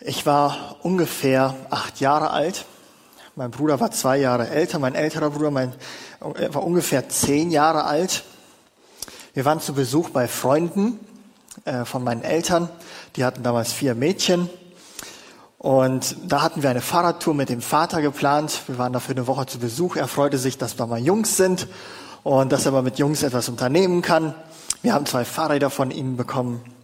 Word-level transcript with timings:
Ich 0.00 0.26
war 0.26 0.76
ungefähr 0.82 1.56
acht 1.70 1.98
Jahre 1.98 2.30
alt. 2.30 2.66
Mein 3.34 3.50
Bruder 3.50 3.80
war 3.80 3.90
zwei 3.90 4.16
Jahre 4.18 4.48
älter. 4.48 4.78
Mein 4.78 4.94
älterer 4.94 5.30
Bruder 5.30 5.50
mein, 5.50 5.72
war 6.20 6.62
ungefähr 6.62 7.08
zehn 7.08 7.50
Jahre 7.50 7.82
alt. 7.82 8.22
Wir 9.34 9.44
waren 9.44 9.60
zu 9.60 9.74
Besuch 9.74 10.10
bei 10.10 10.28
Freunden 10.28 11.00
äh, 11.64 11.84
von 11.84 12.04
meinen 12.04 12.22
Eltern. 12.22 12.68
Die 13.16 13.24
hatten 13.24 13.42
damals 13.42 13.72
vier 13.72 13.96
Mädchen. 13.96 14.48
Und 15.58 16.14
da 16.28 16.42
hatten 16.42 16.62
wir 16.62 16.70
eine 16.70 16.80
Fahrradtour 16.80 17.34
mit 17.34 17.48
dem 17.48 17.60
Vater 17.60 18.00
geplant. 18.00 18.62
Wir 18.68 18.78
waren 18.78 18.92
dafür 18.92 19.16
eine 19.16 19.26
Woche 19.26 19.46
zu 19.46 19.58
Besuch. 19.58 19.96
Er 19.96 20.06
freute 20.06 20.38
sich, 20.38 20.58
dass 20.58 20.78
wir 20.78 20.86
mal 20.86 21.00
Jungs 21.00 21.36
sind 21.36 21.66
und 22.22 22.52
dass 22.52 22.66
er 22.66 22.70
mal 22.70 22.82
mit 22.82 23.00
Jungs 23.00 23.24
etwas 23.24 23.48
unternehmen 23.48 24.02
kann. 24.02 24.32
Wir 24.80 24.94
haben 24.94 25.06
zwei 25.06 25.24
Fahrräder 25.24 25.70
von 25.70 25.90
ihnen 25.90 26.16
bekommen 26.16 26.77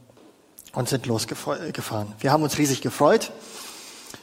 und 0.75 0.89
sind 0.89 1.07
losgefahren. 1.07 2.13
Wir 2.19 2.33
haben 2.33 2.43
uns 2.43 2.59
riesig 2.59 2.81
gefreut. 2.83 3.31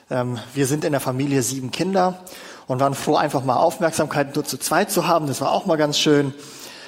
Ähm, 0.09 0.39
wir 0.53 0.67
sind 0.67 0.83
in 0.83 0.91
der 0.91 1.01
Familie 1.01 1.41
sieben 1.41 1.71
Kinder 1.71 2.19
und 2.67 2.79
waren 2.79 2.95
froh, 2.95 3.15
einfach 3.15 3.43
mal 3.43 3.55
Aufmerksamkeit 3.55 4.35
nur 4.35 4.43
zu 4.43 4.57
zweit 4.57 4.91
zu 4.91 5.07
haben. 5.07 5.27
Das 5.27 5.41
war 5.41 5.51
auch 5.51 5.65
mal 5.65 5.77
ganz 5.77 5.97
schön. 5.97 6.33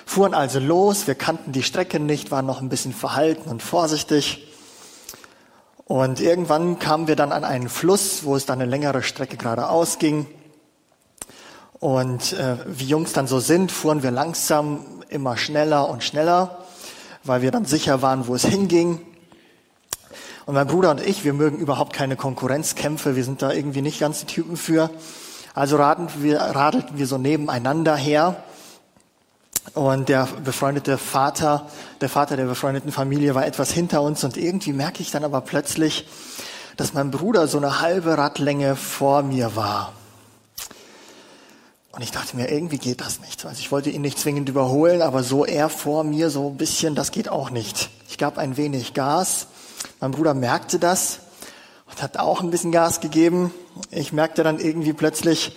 Fuhren 0.05 0.33
also 0.33 0.59
los. 0.59 1.07
Wir 1.07 1.15
kannten 1.15 1.51
die 1.53 1.63
Strecke 1.63 1.99
nicht, 1.99 2.31
waren 2.31 2.45
noch 2.45 2.61
ein 2.61 2.69
bisschen 2.69 2.93
verhalten 2.93 3.49
und 3.49 3.63
vorsichtig. 3.63 4.47
Und 5.85 6.19
irgendwann 6.19 6.79
kamen 6.79 7.07
wir 7.07 7.15
dann 7.15 7.31
an 7.31 7.43
einen 7.43 7.69
Fluss, 7.69 8.23
wo 8.23 8.35
es 8.35 8.45
dann 8.45 8.61
eine 8.61 8.69
längere 8.69 9.03
Strecke 9.03 9.37
geradeaus 9.37 9.99
ging. 9.99 10.27
Und 11.79 12.33
äh, 12.33 12.57
wie 12.65 12.85
Jungs 12.85 13.13
dann 13.13 13.27
so 13.27 13.39
sind, 13.39 13.71
fuhren 13.71 14.03
wir 14.03 14.11
langsam 14.11 15.03
immer 15.09 15.35
schneller 15.35 15.89
und 15.89 16.03
schneller, 16.03 16.59
weil 17.23 17.41
wir 17.41 17.51
dann 17.51 17.65
sicher 17.65 18.01
waren, 18.01 18.27
wo 18.27 18.35
es 18.35 18.45
hinging. 18.45 19.01
Und 20.45 20.55
mein 20.55 20.67
Bruder 20.67 20.91
und 20.91 20.99
ich, 20.99 21.23
wir 21.23 21.33
mögen 21.33 21.57
überhaupt 21.57 21.93
keine 21.93 22.17
Konkurrenzkämpfe, 22.17 23.15
wir 23.15 23.23
sind 23.23 23.41
da 23.41 23.51
irgendwie 23.51 23.81
nicht 23.81 23.99
ganz 23.99 24.19
die 24.19 24.25
Typen 24.25 24.57
für. 24.57 24.89
Also 25.53 25.77
radelten 25.77 26.21
wir, 26.21 26.39
radelten 26.39 26.97
wir 26.97 27.07
so 27.07 27.17
nebeneinander 27.17 27.95
her. 27.95 28.43
Und 29.73 30.09
der 30.09 30.27
befreundete 30.43 30.97
Vater, 30.97 31.67
der 32.01 32.09
Vater 32.09 32.35
der 32.35 32.45
befreundeten 32.45 32.91
Familie 32.91 33.33
war 33.35 33.45
etwas 33.45 33.71
hinter 33.71 34.01
uns 34.01 34.23
und 34.25 34.35
irgendwie 34.35 34.73
merke 34.73 35.01
ich 35.01 35.11
dann 35.11 35.23
aber 35.23 35.39
plötzlich, 35.39 36.05
dass 36.75 36.93
mein 36.93 37.11
Bruder 37.11 37.47
so 37.47 37.57
eine 37.57 37.79
halbe 37.79 38.17
Radlänge 38.17 38.75
vor 38.75 39.23
mir 39.23 39.55
war. 39.55 39.93
Und 41.93 42.01
ich 42.01 42.11
dachte 42.11 42.35
mir, 42.35 42.51
irgendwie 42.51 42.79
geht 42.79 42.99
das 42.99 43.21
nicht. 43.21 43.45
Also 43.45 43.59
ich 43.59 43.71
wollte 43.71 43.91
ihn 43.91 44.01
nicht 44.01 44.19
zwingend 44.19 44.49
überholen, 44.49 45.01
aber 45.01 45.23
so 45.23 45.45
er 45.45 45.69
vor 45.69 46.03
mir, 46.03 46.29
so 46.29 46.49
ein 46.49 46.57
bisschen, 46.57 46.95
das 46.95 47.11
geht 47.11 47.29
auch 47.29 47.49
nicht. 47.49 47.89
Ich 48.09 48.17
gab 48.17 48.37
ein 48.37 48.57
wenig 48.57 48.93
Gas 48.93 49.47
mein 49.99 50.11
Bruder 50.11 50.33
merkte 50.33 50.79
das 50.79 51.19
und 51.89 52.01
hat 52.01 52.17
auch 52.17 52.41
ein 52.41 52.51
bisschen 52.51 52.71
Gas 52.71 52.99
gegeben. 52.99 53.53
Ich 53.91 54.13
merkte 54.13 54.43
dann 54.43 54.59
irgendwie 54.59 54.93
plötzlich, 54.93 55.55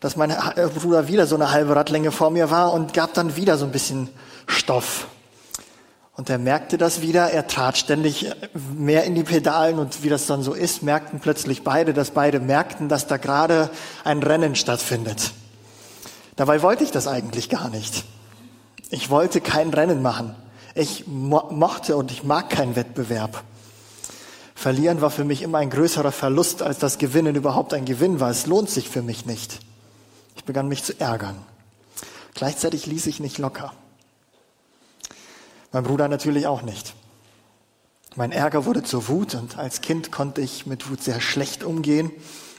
dass 0.00 0.16
mein 0.16 0.34
Bruder 0.74 1.08
wieder 1.08 1.26
so 1.26 1.36
eine 1.36 1.50
halbe 1.50 1.74
Radlänge 1.74 2.12
vor 2.12 2.30
mir 2.30 2.50
war 2.50 2.72
und 2.72 2.94
gab 2.94 3.14
dann 3.14 3.36
wieder 3.36 3.58
so 3.58 3.64
ein 3.64 3.72
bisschen 3.72 4.08
Stoff. 4.46 5.06
Und 6.16 6.30
er 6.30 6.38
merkte 6.38 6.78
das 6.78 7.02
wieder, 7.02 7.30
er 7.30 7.46
trat 7.46 7.76
ständig 7.76 8.30
mehr 8.74 9.04
in 9.04 9.14
die 9.14 9.22
Pedalen 9.22 9.78
und 9.78 10.02
wie 10.02 10.08
das 10.08 10.26
dann 10.26 10.42
so 10.42 10.54
ist, 10.54 10.82
merkten 10.82 11.20
plötzlich 11.20 11.62
beide, 11.62 11.92
dass 11.92 12.10
beide 12.10 12.40
merkten, 12.40 12.88
dass 12.88 13.06
da 13.06 13.18
gerade 13.18 13.68
ein 14.02 14.22
Rennen 14.22 14.54
stattfindet. 14.54 15.32
Dabei 16.36 16.62
wollte 16.62 16.84
ich 16.84 16.90
das 16.90 17.06
eigentlich 17.06 17.50
gar 17.50 17.68
nicht. 17.68 18.04
Ich 18.88 19.10
wollte 19.10 19.42
kein 19.42 19.70
Rennen 19.70 20.00
machen. 20.00 20.34
Ich 20.76 21.06
mo 21.06 21.48
mochte 21.50 21.96
und 21.96 22.10
ich 22.10 22.22
mag 22.22 22.50
keinen 22.50 22.76
Wettbewerb. 22.76 23.42
Verlieren 24.54 25.00
war 25.00 25.10
für 25.10 25.24
mich 25.24 25.40
immer 25.40 25.56
ein 25.58 25.70
größerer 25.70 26.12
Verlust, 26.12 26.60
als 26.60 26.78
das 26.78 26.98
Gewinnen 26.98 27.34
überhaupt 27.34 27.72
ein 27.72 27.86
Gewinn 27.86 28.20
war. 28.20 28.28
Es 28.30 28.46
lohnt 28.46 28.68
sich 28.68 28.90
für 28.90 29.00
mich 29.00 29.24
nicht. 29.24 29.60
Ich 30.36 30.44
begann 30.44 30.68
mich 30.68 30.84
zu 30.84 30.92
ärgern. 31.00 31.38
Gleichzeitig 32.34 32.84
ließ 32.84 33.06
ich 33.06 33.20
nicht 33.20 33.38
locker. 33.38 33.72
Mein 35.72 35.84
Bruder 35.84 36.08
natürlich 36.08 36.46
auch 36.46 36.60
nicht. 36.60 36.92
Mein 38.14 38.30
Ärger 38.30 38.66
wurde 38.66 38.82
zur 38.82 39.08
Wut 39.08 39.34
und 39.34 39.56
als 39.56 39.80
Kind 39.80 40.12
konnte 40.12 40.42
ich 40.42 40.66
mit 40.66 40.90
Wut 40.90 41.02
sehr 41.02 41.22
schlecht 41.22 41.64
umgehen, 41.64 42.10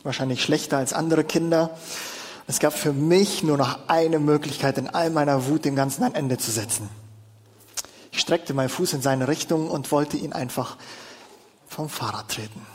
wahrscheinlich 0.01 0.41
schlechter 0.41 0.77
als 0.77 0.91
andere 0.91 1.23
Kinder. 1.23 1.77
Es 2.47 2.57
gab 2.57 2.73
für 2.73 2.93
mich 2.93 3.43
nur 3.43 3.57
noch 3.57 3.77
eine 3.87 4.17
Möglichkeit, 4.17 4.79
in 4.79 4.87
all 4.87 5.11
meiner 5.11 5.45
Wut 5.45 5.65
dem 5.65 5.75
Ganzen 5.75 6.03
ein 6.03 6.15
Ende 6.15 6.39
zu 6.39 6.49
setzen. 6.49 6.89
Ich 8.17 8.21
streckte 8.21 8.55
meinen 8.55 8.69
Fuß 8.69 8.93
in 8.93 9.03
seine 9.03 9.27
Richtung 9.27 9.69
und 9.69 9.91
wollte 9.91 10.17
ihn 10.17 10.33
einfach 10.33 10.77
vom 11.67 11.87
Fahrrad 11.87 12.29
treten. 12.29 12.65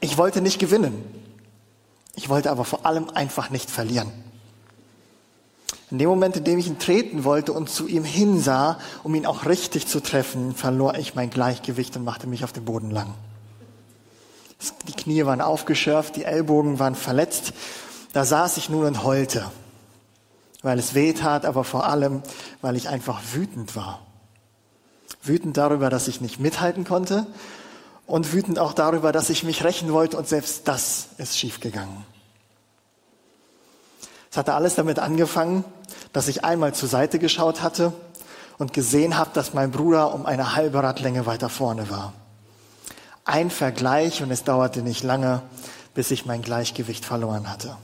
Ich 0.00 0.18
wollte 0.18 0.40
nicht 0.40 0.58
gewinnen. 0.58 1.04
Ich 2.16 2.28
wollte 2.28 2.50
aber 2.50 2.64
vor 2.64 2.84
allem 2.84 3.08
einfach 3.08 3.50
nicht 3.50 3.70
verlieren. 3.70 4.10
In 5.92 5.98
dem 5.98 6.08
Moment, 6.08 6.36
in 6.36 6.42
dem 6.42 6.58
ich 6.58 6.66
ihn 6.66 6.80
treten 6.80 7.22
wollte 7.22 7.52
und 7.52 7.70
zu 7.70 7.86
ihm 7.86 8.02
hinsah, 8.02 8.80
um 9.04 9.14
ihn 9.14 9.26
auch 9.26 9.46
richtig 9.46 9.86
zu 9.86 10.00
treffen, 10.00 10.52
verlor 10.52 10.96
ich 10.96 11.14
mein 11.14 11.30
Gleichgewicht 11.30 11.96
und 11.96 12.02
machte 12.02 12.26
mich 12.26 12.42
auf 12.42 12.52
den 12.52 12.64
Boden 12.64 12.90
lang. 12.90 13.14
Die 14.88 14.92
Knie 14.92 15.24
waren 15.24 15.40
aufgeschürft, 15.40 16.16
die 16.16 16.24
Ellbogen 16.24 16.80
waren 16.80 16.96
verletzt. 16.96 17.52
Da 18.12 18.24
saß 18.24 18.56
ich 18.56 18.70
nun 18.70 18.86
und 18.86 19.04
heulte 19.04 19.48
weil 20.66 20.80
es 20.80 20.94
weh 20.94 21.12
tat, 21.12 21.44
aber 21.46 21.62
vor 21.62 21.86
allem, 21.86 22.22
weil 22.60 22.74
ich 22.74 22.88
einfach 22.88 23.20
wütend 23.32 23.76
war. 23.76 24.00
Wütend 25.22 25.56
darüber, 25.56 25.90
dass 25.90 26.08
ich 26.08 26.20
nicht 26.20 26.40
mithalten 26.40 26.82
konnte 26.82 27.24
und 28.04 28.32
wütend 28.32 28.58
auch 28.58 28.72
darüber, 28.72 29.12
dass 29.12 29.30
ich 29.30 29.44
mich 29.44 29.62
rächen 29.62 29.92
wollte 29.92 30.16
und 30.16 30.26
selbst 30.26 30.66
das 30.66 31.10
ist 31.18 31.38
schiefgegangen. 31.38 32.04
Es 34.28 34.36
hatte 34.36 34.54
alles 34.54 34.74
damit 34.74 34.98
angefangen, 34.98 35.64
dass 36.12 36.26
ich 36.26 36.44
einmal 36.44 36.74
zur 36.74 36.88
Seite 36.88 37.20
geschaut 37.20 37.62
hatte 37.62 37.92
und 38.58 38.72
gesehen 38.72 39.16
habe, 39.16 39.30
dass 39.34 39.54
mein 39.54 39.70
Bruder 39.70 40.12
um 40.14 40.26
eine 40.26 40.56
halbe 40.56 40.82
Radlänge 40.82 41.26
weiter 41.26 41.48
vorne 41.48 41.90
war. 41.90 42.12
Ein 43.24 43.50
Vergleich 43.50 44.20
und 44.20 44.32
es 44.32 44.42
dauerte 44.42 44.82
nicht 44.82 45.04
lange, 45.04 45.42
bis 45.94 46.10
ich 46.10 46.26
mein 46.26 46.42
Gleichgewicht 46.42 47.04
verloren 47.04 47.48
hatte. 47.48 47.76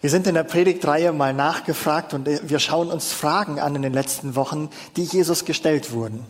Wir 0.00 0.08
sind 0.08 0.26
in 0.26 0.34
der 0.34 0.44
Predigtreihe 0.44 1.12
mal 1.12 1.34
nachgefragt 1.34 2.14
und 2.14 2.26
wir 2.26 2.58
schauen 2.58 2.90
uns 2.90 3.12
Fragen 3.12 3.60
an 3.60 3.76
in 3.76 3.82
den 3.82 3.92
letzten 3.92 4.34
Wochen, 4.34 4.70
die 4.96 5.04
Jesus 5.04 5.44
gestellt 5.44 5.92
wurden. 5.92 6.24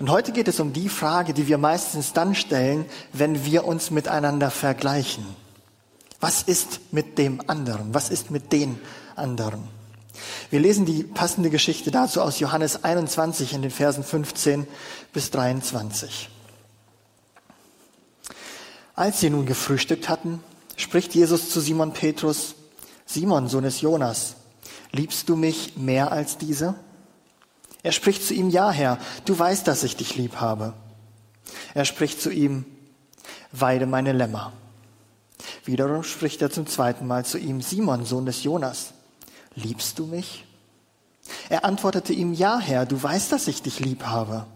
Und 0.00 0.10
heute 0.10 0.32
geht 0.32 0.48
es 0.48 0.58
um 0.58 0.72
die 0.72 0.88
Frage, 0.88 1.32
die 1.32 1.46
wir 1.46 1.58
meistens 1.58 2.12
dann 2.12 2.34
stellen, 2.34 2.84
wenn 3.12 3.44
wir 3.44 3.64
uns 3.64 3.92
miteinander 3.92 4.50
vergleichen. 4.50 5.24
Was 6.20 6.42
ist 6.42 6.80
mit 6.92 7.18
dem 7.18 7.40
anderen? 7.48 7.94
Was 7.94 8.10
ist 8.10 8.32
mit 8.32 8.52
den 8.52 8.78
anderen? 9.14 9.68
Wir 10.50 10.58
lesen 10.58 10.86
die 10.86 11.04
passende 11.04 11.50
Geschichte 11.50 11.90
dazu 11.92 12.22
aus 12.22 12.40
Johannes 12.40 12.82
21 12.82 13.52
in 13.52 13.62
den 13.62 13.70
Versen 13.70 14.02
15 14.02 14.66
bis 15.12 15.30
23. 15.30 16.28
Als 18.96 19.20
sie 19.20 19.30
nun 19.30 19.46
gefrühstückt 19.46 20.08
hatten, 20.08 20.40
spricht 20.76 21.14
Jesus 21.14 21.50
zu 21.50 21.60
Simon 21.60 21.92
Petrus, 21.92 22.54
Simon, 23.06 23.48
Sohn 23.48 23.62
des 23.62 23.80
Jonas, 23.80 24.36
liebst 24.92 25.28
du 25.28 25.36
mich 25.36 25.76
mehr 25.76 26.12
als 26.12 26.36
diese? 26.36 26.74
Er 27.82 27.92
spricht 27.92 28.24
zu 28.24 28.34
ihm, 28.34 28.50
ja 28.50 28.70
Herr, 28.70 28.98
du 29.24 29.38
weißt, 29.38 29.66
dass 29.66 29.84
ich 29.84 29.96
dich 29.96 30.16
lieb 30.16 30.36
habe. 30.36 30.74
Er 31.72 31.84
spricht 31.84 32.20
zu 32.20 32.30
ihm, 32.30 32.64
weide 33.52 33.86
meine 33.86 34.12
Lämmer. 34.12 34.52
Wiederum 35.64 36.02
spricht 36.02 36.42
er 36.42 36.50
zum 36.50 36.66
zweiten 36.66 37.06
Mal 37.06 37.24
zu 37.24 37.38
ihm, 37.38 37.62
Simon, 37.62 38.04
Sohn 38.04 38.26
des 38.26 38.42
Jonas, 38.42 38.92
liebst 39.54 39.98
du 39.98 40.06
mich? 40.06 40.44
Er 41.48 41.64
antwortete 41.64 42.12
ihm, 42.12 42.32
ja 42.34 42.58
Herr, 42.58 42.86
du 42.86 43.00
weißt, 43.00 43.32
dass 43.32 43.48
ich 43.48 43.62
dich 43.62 43.80
lieb 43.80 44.04
habe. 44.04 44.46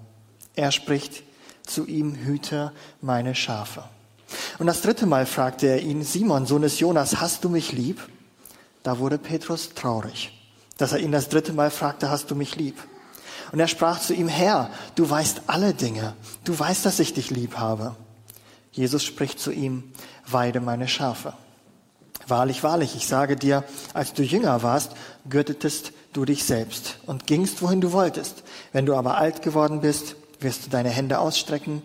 Er 0.57 0.73
spricht 0.73 1.23
zu 1.65 1.87
ihm, 1.87 2.17
hüte 2.17 2.73
meine 3.01 3.35
Schafe. 3.35 3.85
Und 4.59 4.67
das 4.67 4.83
dritte 4.83 5.07
Mal 5.07 5.27
fragte 5.27 5.67
er 5.67 5.83
ihn, 5.83 6.03
Simon, 6.03 6.47
Sohn 6.47 6.63
des 6.63 6.81
Jonas, 6.81 7.21
hast 7.21 7.45
du 7.45 7.49
mich 7.49 7.73
lieb? 7.73 8.01
Da 8.83 8.99
wurde 8.99 9.19
Petrus 9.19 9.75
traurig, 9.75 10.33
dass 10.79 10.93
er 10.93 11.01
ihn 11.01 11.13
das 11.13 11.29
dritte 11.29 11.53
Mal 11.53 11.71
fragte, 11.71 12.11
hast 12.11 12.31
du 12.31 12.35
mich 12.35 12.57
lieb? 12.57 12.77
Und 13.53 13.61
er 13.61 13.69
sprach 13.69 14.01
zu 14.01 14.15
ihm, 14.15 14.29
Herr, 14.29 14.71
du 14.95 15.09
weißt 15.09 15.43
alle 15.49 15.75
Dinge, 15.75 16.15
du 16.45 16.59
weißt, 16.59 16.87
dass 16.87 17.01
ich 17.01 17.13
dich 17.13 17.31
lieb 17.31 17.59
habe. 17.59 17.97
Jesus 18.73 19.05
spricht 19.05 19.41
zu 19.41 19.51
ihm, 19.51 19.93
weide 20.27 20.61
meine 20.61 20.89
Schafe. 20.89 21.35
Wahrlich, 22.29 22.63
wahrlich, 22.63 22.95
ich 22.95 23.09
sage 23.09 23.35
dir, 23.35 23.65
als 23.93 24.13
du 24.13 24.23
jünger 24.23 24.63
warst, 24.63 24.93
gürtetest 25.29 25.93
du 26.13 26.25
dich 26.25 26.45
selbst 26.45 26.99
und 27.07 27.27
gingst, 27.27 27.61
wohin 27.63 27.81
du 27.81 27.93
wolltest. 27.93 28.45
Wenn 28.73 28.87
du 28.87 28.95
aber 28.95 29.17
alt 29.17 29.43
geworden 29.43 29.81
bist, 29.81 30.15
wirst 30.39 30.67
du 30.67 30.71
deine 30.71 30.91
Hände 30.91 31.19
ausstrecken 31.19 31.83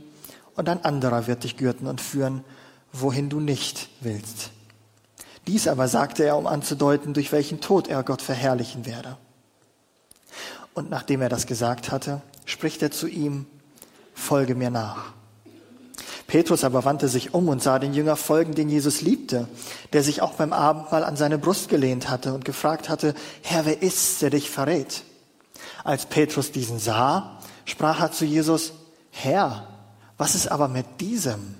und 0.55 0.69
ein 0.69 0.85
anderer 0.85 1.27
wird 1.27 1.43
dich 1.43 1.57
gürten 1.57 1.87
und 1.87 1.99
führen, 1.99 2.43
wohin 2.93 3.29
du 3.29 3.39
nicht 3.39 3.89
willst. 4.01 4.51
Dies 5.47 5.67
aber 5.67 5.87
sagte 5.87 6.23
er, 6.23 6.37
um 6.37 6.47
anzudeuten, 6.47 7.13
durch 7.13 7.31
welchen 7.31 7.61
Tod 7.61 7.87
er 7.87 8.03
Gott 8.03 8.21
verherrlichen 8.21 8.85
werde. 8.85 9.17
Und 10.73 10.89
nachdem 10.89 11.21
er 11.21 11.29
das 11.29 11.45
gesagt 11.45 11.91
hatte, 11.91 12.21
spricht 12.45 12.81
er 12.81 12.91
zu 12.91 13.07
ihm, 13.07 13.45
folge 14.13 14.55
mir 14.55 14.69
nach. 14.69 15.13
Petrus 16.27 16.63
aber 16.63 16.85
wandte 16.85 17.07
sich 17.07 17.33
um 17.33 17.47
und 17.49 17.61
sah 17.61 17.77
den 17.77 17.93
Jünger 17.93 18.15
folgen, 18.15 18.55
den 18.55 18.69
Jesus 18.69 19.01
liebte, 19.01 19.47
der 19.93 20.03
sich 20.03 20.21
auch 20.21 20.33
beim 20.33 20.53
Abendmahl 20.53 21.03
an 21.03 21.15
seine 21.15 21.37
Brust 21.37 21.69
gelehnt 21.69 22.09
hatte 22.09 22.33
und 22.33 22.45
gefragt 22.45 22.89
hatte, 22.89 23.13
Herr, 23.43 23.65
wer 23.65 23.83
ist's, 23.83 24.19
der 24.19 24.31
dich 24.31 24.49
verrät? 24.49 25.03
Als 25.83 26.07
Petrus 26.07 26.51
diesen 26.51 26.79
sah, 26.79 27.39
sprach 27.65 28.01
er 28.01 28.11
zu 28.11 28.25
Jesus, 28.25 28.73
Herr, 29.11 29.67
was 30.17 30.33
ist 30.33 30.51
aber 30.51 30.67
mit 30.67 30.99
diesem? 30.99 31.55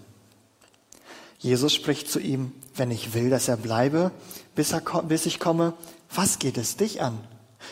Jesus 1.46 1.76
spricht 1.76 2.10
zu 2.10 2.20
ihm, 2.20 2.52
wenn 2.74 2.90
ich 2.90 3.14
will, 3.14 3.30
dass 3.30 3.48
er 3.48 3.56
bleibe, 3.56 4.10
bis, 4.56 4.74
er, 4.74 4.82
bis 5.04 5.28
ich 5.28 5.40
komme, 5.40 5.74
was 6.12 6.40
geht 6.40 6.58
es 6.58 6.76
dich 6.76 7.04
an? 7.04 7.20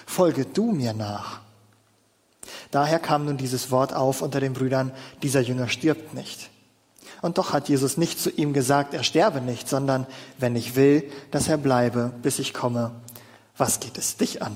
Folge 0.05 0.45
du 0.45 0.71
mir 0.73 0.93
nach. 0.93 1.41
Daher 2.69 2.99
kam 2.99 3.25
nun 3.25 3.37
dieses 3.37 3.71
Wort 3.71 3.91
auf 3.91 4.21
unter 4.21 4.39
den 4.39 4.53
Brüdern, 4.53 4.91
dieser 5.23 5.41
Jünger 5.41 5.69
stirbt 5.69 6.13
nicht. 6.13 6.51
Und 7.23 7.39
doch 7.39 7.51
hat 7.51 7.67
Jesus 7.67 7.97
nicht 7.97 8.19
zu 8.19 8.29
ihm 8.29 8.53
gesagt, 8.53 8.93
er 8.93 9.03
sterbe 9.03 9.41
nicht, 9.41 9.67
sondern 9.67 10.05
wenn 10.37 10.55
ich 10.55 10.75
will, 10.75 11.09
dass 11.31 11.47
er 11.47 11.57
bleibe, 11.57 12.13
bis 12.21 12.37
ich 12.37 12.53
komme, 12.53 12.91
was 13.57 13.79
geht 13.79 13.97
es 13.97 14.17
dich 14.17 14.43
an? 14.43 14.55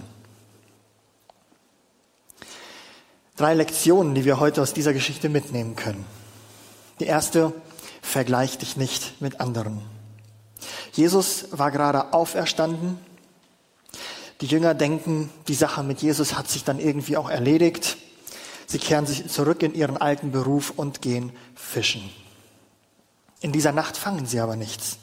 Drei 3.36 3.56
Lektionen, 3.56 4.14
die 4.14 4.25
wir 4.25 4.40
heute 4.40 4.62
aus 4.62 4.75
dieser 4.75 4.94
Geschichte 4.94 5.28
mitnehmen 5.28 5.75
können. 5.75 6.06
Die 7.00 7.06
erste, 7.06 7.54
vergleich 8.07 8.57
dich 8.57 8.77
nicht 8.77 9.21
mit 9.21 9.39
anderen. 9.42 9.81
Jesus 10.94 11.45
war 11.51 11.71
gerade 11.71 12.13
auferstanden. 12.13 12.98
Die 14.42 14.48
Jünger 14.48 14.74
denken, 14.74 15.30
die 15.48 15.54
Sache 15.54 15.83
mit 15.83 16.01
Jesus 16.01 16.36
hat 16.36 16.50
sich 16.50 16.63
dann 16.63 16.80
irgendwie 16.80 17.18
auch 17.18 17.30
erledigt. 17.30 17.98
Sie 18.65 18.80
kehren 18.80 19.06
sich 19.06 19.27
zurück 19.30 19.62
in 19.62 19.74
ihren 19.74 19.98
alten 19.98 20.31
Beruf 20.31 20.71
und 20.75 21.01
gehen 21.01 21.31
fischen. 21.56 22.09
In 23.42 23.51
dieser 23.51 23.71
Nacht 23.71 23.98
fangen 23.98 24.25
sie 24.25 24.39
aber 24.39 24.56
nichts. 24.56 24.98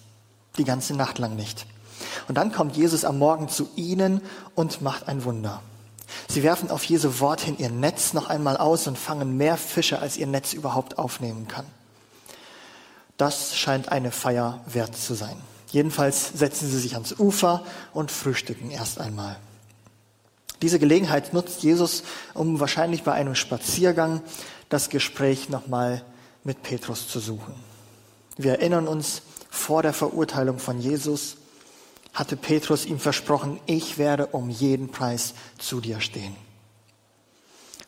Die 0.59 0.65
ganze 0.65 0.95
Nacht 0.95 1.19
lang 1.19 1.37
nicht. 1.37 1.67
Und 2.29 2.37
dann 2.37 2.53
kommt 2.53 2.77
Jesus 2.77 3.05
am 3.05 3.19
Morgen 3.19 3.49
zu 3.49 3.69
ihnen 3.77 4.21
und 4.55 4.83
macht 4.83 5.09
ein 5.09 5.25
Wunder. 5.25 5.63
Sie 6.29 6.43
werfen 6.43 6.71
auf 6.71 6.85
Jesu 6.85 7.21
Wort 7.21 7.41
hin 7.41 7.57
ihr 7.59 7.71
Netz 7.71 8.13
noch 8.13 8.29
einmal 8.29 8.57
aus 8.57 8.87
und 8.87 8.99
fangen 8.99 9.37
mehr 9.37 9.57
Fische, 9.57 9.99
als 9.99 10.17
ihr 10.17 10.27
Netz 10.27 10.53
überhaupt 10.53 10.99
aufnehmen 10.99 11.49
kann. 11.49 11.67
Das 13.17 13.57
scheint 13.57 13.91
eine 13.91 14.11
Feier 14.11 14.61
wert 14.67 14.97
zu 14.97 15.15
sein. 15.15 15.37
Jedenfalls 15.71 16.33
setzen 16.35 16.69
sie 16.69 16.79
sich 16.79 16.95
ans 16.95 17.19
Ufer 17.19 17.65
und 17.93 18.11
frühstücken 18.11 18.71
erst 18.71 19.01
einmal. 19.01 19.37
Diese 20.63 20.79
Gelegenheit 20.79 21.33
nutzt 21.33 21.63
Jesus, 21.63 22.05
um 22.33 22.61
wahrscheinlich 22.61 23.03
bei 23.03 23.13
einem 23.13 23.35
Spaziergang 23.35 24.23
das 24.69 24.89
Gespräch 24.89 25.49
nochmal 25.49 26.03
mit 26.43 26.63
Petrus 26.63 27.09
zu 27.09 27.21
suchen. 27.21 27.55
Wir 28.37 28.53
erinnern 28.53 28.89
uns, 28.89 29.23
vor 29.51 29.83
der 29.83 29.93
Verurteilung 29.93 30.59
von 30.59 30.81
Jesus 30.81 31.37
hatte 32.13 32.37
Petrus 32.37 32.87
ihm 32.87 32.99
versprochen, 32.99 33.61
ich 33.67 33.99
werde 33.99 34.27
um 34.27 34.51
jeden 34.51 34.91
Preis 34.91 35.35
zu 35.59 35.81
dir 35.81 36.01
stehen. 36.01 36.37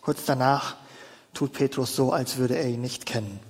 Kurz 0.00 0.24
danach 0.24 0.76
tut 1.34 1.52
Petrus 1.52 1.94
so, 1.94 2.12
als 2.12 2.36
würde 2.36 2.56
er 2.56 2.68
ihn 2.68 2.80
nicht 2.80 3.06
kennen. 3.06 3.40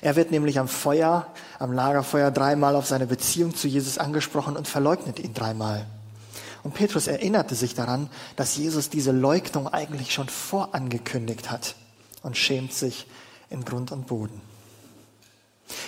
Er 0.00 0.16
wird 0.16 0.30
nämlich 0.30 0.58
am 0.58 0.68
Feuer, 0.68 1.26
am 1.58 1.72
Lagerfeuer 1.72 2.30
dreimal 2.30 2.76
auf 2.76 2.86
seine 2.86 3.06
Beziehung 3.06 3.54
zu 3.54 3.68
Jesus 3.68 3.98
angesprochen 3.98 4.56
und 4.56 4.68
verleugnet 4.68 5.18
ihn 5.18 5.34
dreimal. 5.34 5.86
Und 6.62 6.74
Petrus 6.74 7.08
erinnerte 7.08 7.54
sich 7.54 7.74
daran, 7.74 8.08
dass 8.36 8.56
Jesus 8.56 8.88
diese 8.88 9.10
Leugnung 9.10 9.66
eigentlich 9.68 10.12
schon 10.12 10.28
vorangekündigt 10.28 11.50
hat 11.50 11.74
und 12.22 12.36
schämt 12.36 12.72
sich 12.72 13.06
in 13.50 13.64
Grund 13.64 13.90
und 13.92 14.06
Boden. 14.06 14.40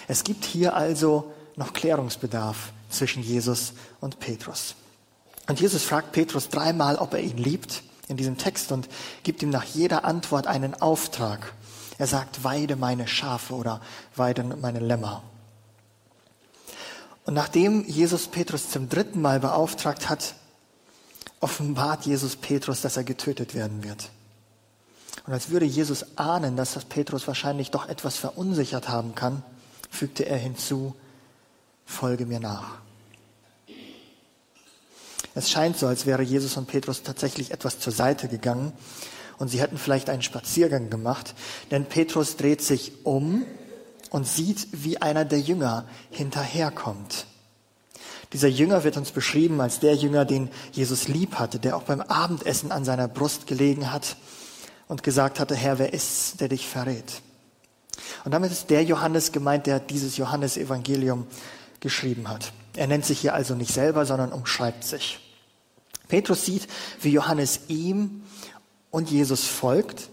Es 0.09 0.25
gibt 0.25 0.45
hier 0.45 0.75
also 0.75 1.33
noch 1.57 1.73
Klärungsbedarf 1.73 2.73
zwischen 2.91 3.23
Jesus 3.23 3.75
und 4.01 4.19
Petrus. 4.19 4.75
Und 5.47 5.61
Jesus 5.61 5.83
fragt 5.83 6.13
Petrus 6.13 6.49
dreimal, 6.49 6.97
ob 6.97 7.15
er 7.15 7.21
ihn 7.21 7.37
liebt 7.37 7.83
in 8.09 8.17
diesem 8.17 8.39
Text 8.39 8.73
und 8.73 8.89
gibt 9.23 9.43
ihm 9.43 9.51
nach 9.51 9.65
jeder 9.65 10.05
Antwort 10.05 10.47
einen 10.47 10.75
Auftrag. 10.75 11.53
Er 11.99 12.07
sagt, 12.07 12.45
weide 12.45 12.77
meine 12.77 13.07
Schafe 13.07 13.55
oder 13.55 13.81
weide 14.17 14.43
meine 14.43 14.81
Lämmer. 14.81 15.23
Und 17.25 17.35
nachdem 17.35 17.85
Jesus 17.87 18.27
Petrus 18.29 18.71
zum 18.71 18.89
dritten 18.89 19.21
Mal 19.21 19.41
beauftragt 19.41 20.09
hat, 20.09 20.35
offenbart 21.41 22.05
Jesus 22.07 22.37
Petrus, 22.37 22.81
dass 22.81 22.97
er 22.97 23.05
getötet 23.05 23.55
werden 23.55 23.85
wird. 23.85 24.11
Und 25.27 25.33
als 25.33 25.49
würde 25.51 25.65
Jesus 25.65 26.19
ahnen, 26.19 26.57
dass 26.57 26.75
das 26.75 26.85
Petrus 26.85 27.27
wahrscheinlich 27.27 27.71
doch 27.71 27.89
etwas 27.89 28.17
verunsichert 28.17 28.89
haben 28.89 29.15
kann, 29.15 29.43
fügte 29.91 30.27
er 30.27 30.37
hinzu, 30.37 30.95
folge 31.87 32.27
mir 32.27 32.41
nach. 32.41 32.79
Es 35.35 35.51
scheint 35.51 35.79
so, 35.79 35.87
als 35.87 36.07
wäre 36.07 36.23
Jesus 36.23 36.57
und 36.57 36.67
Petrus 36.67 37.03
tatsächlich 37.03 37.51
etwas 37.51 37.79
zur 37.81 37.93
Seite 37.93 38.29
gegangen 38.29 38.73
und 39.39 39.49
sie 39.49 39.61
hätten 39.61 39.79
vielleicht 39.79 40.11
einen 40.11 40.23
Spaziergang 40.23 40.91
gemacht, 40.91 41.35
denn 41.71 41.87
Petrus 41.87 42.37
dreht 42.37 42.63
sich 42.63 43.05
um 43.05 43.45
und 44.11 44.27
sieht, 44.27 44.69
wie 44.73 45.01
einer 45.01 45.25
der 45.25 45.41
Jünger 45.41 45.87
hinterherkommt. 46.11 47.27
Dieser 48.33 48.49
Jünger 48.49 48.85
wird 48.85 48.97
uns 48.97 49.13
beschrieben 49.13 49.61
als 49.61 49.81
der 49.81 49.95
Jünger, 49.95 50.25
den 50.25 50.51
Jesus 50.73 51.09
lieb 51.09 51.37
hatte, 51.37 51.59
der 51.59 51.77
auch 51.77 51.83
beim 51.83 52.01
Abendessen 52.01 52.73
an 52.73 52.85
seiner 52.85 53.07
Brust 53.07 53.47
gelegen 53.47 53.93
hat 53.93 54.17
und 54.89 55.03
gesagt 55.03 55.39
hatte, 55.39 55.55
Herr, 55.55 55.79
wer 55.79 55.93
ist's, 55.93 56.37
der 56.37 56.49
dich 56.49 56.67
verrät? 56.67 57.23
Und 58.25 58.33
damit 58.33 58.51
ist 58.51 58.71
der 58.71 58.83
Johannes 58.83 59.33
gemeint, 59.33 59.67
der 59.67 59.79
dieses 59.81 60.17
Johannesevangelium 60.17 61.27
geschrieben 61.81 62.29
hat. 62.29 62.53
Er 62.77 62.87
nennt 62.87 63.05
sich 63.05 63.21
hier 63.21 63.35
also 63.35 63.55
nicht 63.55 63.73
selber, 63.73 64.05
sondern 64.07 64.33
umschreibt 64.33 64.85
sich. 64.85 65.21
Petrus 66.09 66.45
sieht, 66.45 66.67
wie 67.01 67.11
Johannes 67.11 67.61
ihm 67.69 68.23
und 68.95 69.11
Jesus 69.11 69.45
folgt. 69.45 70.09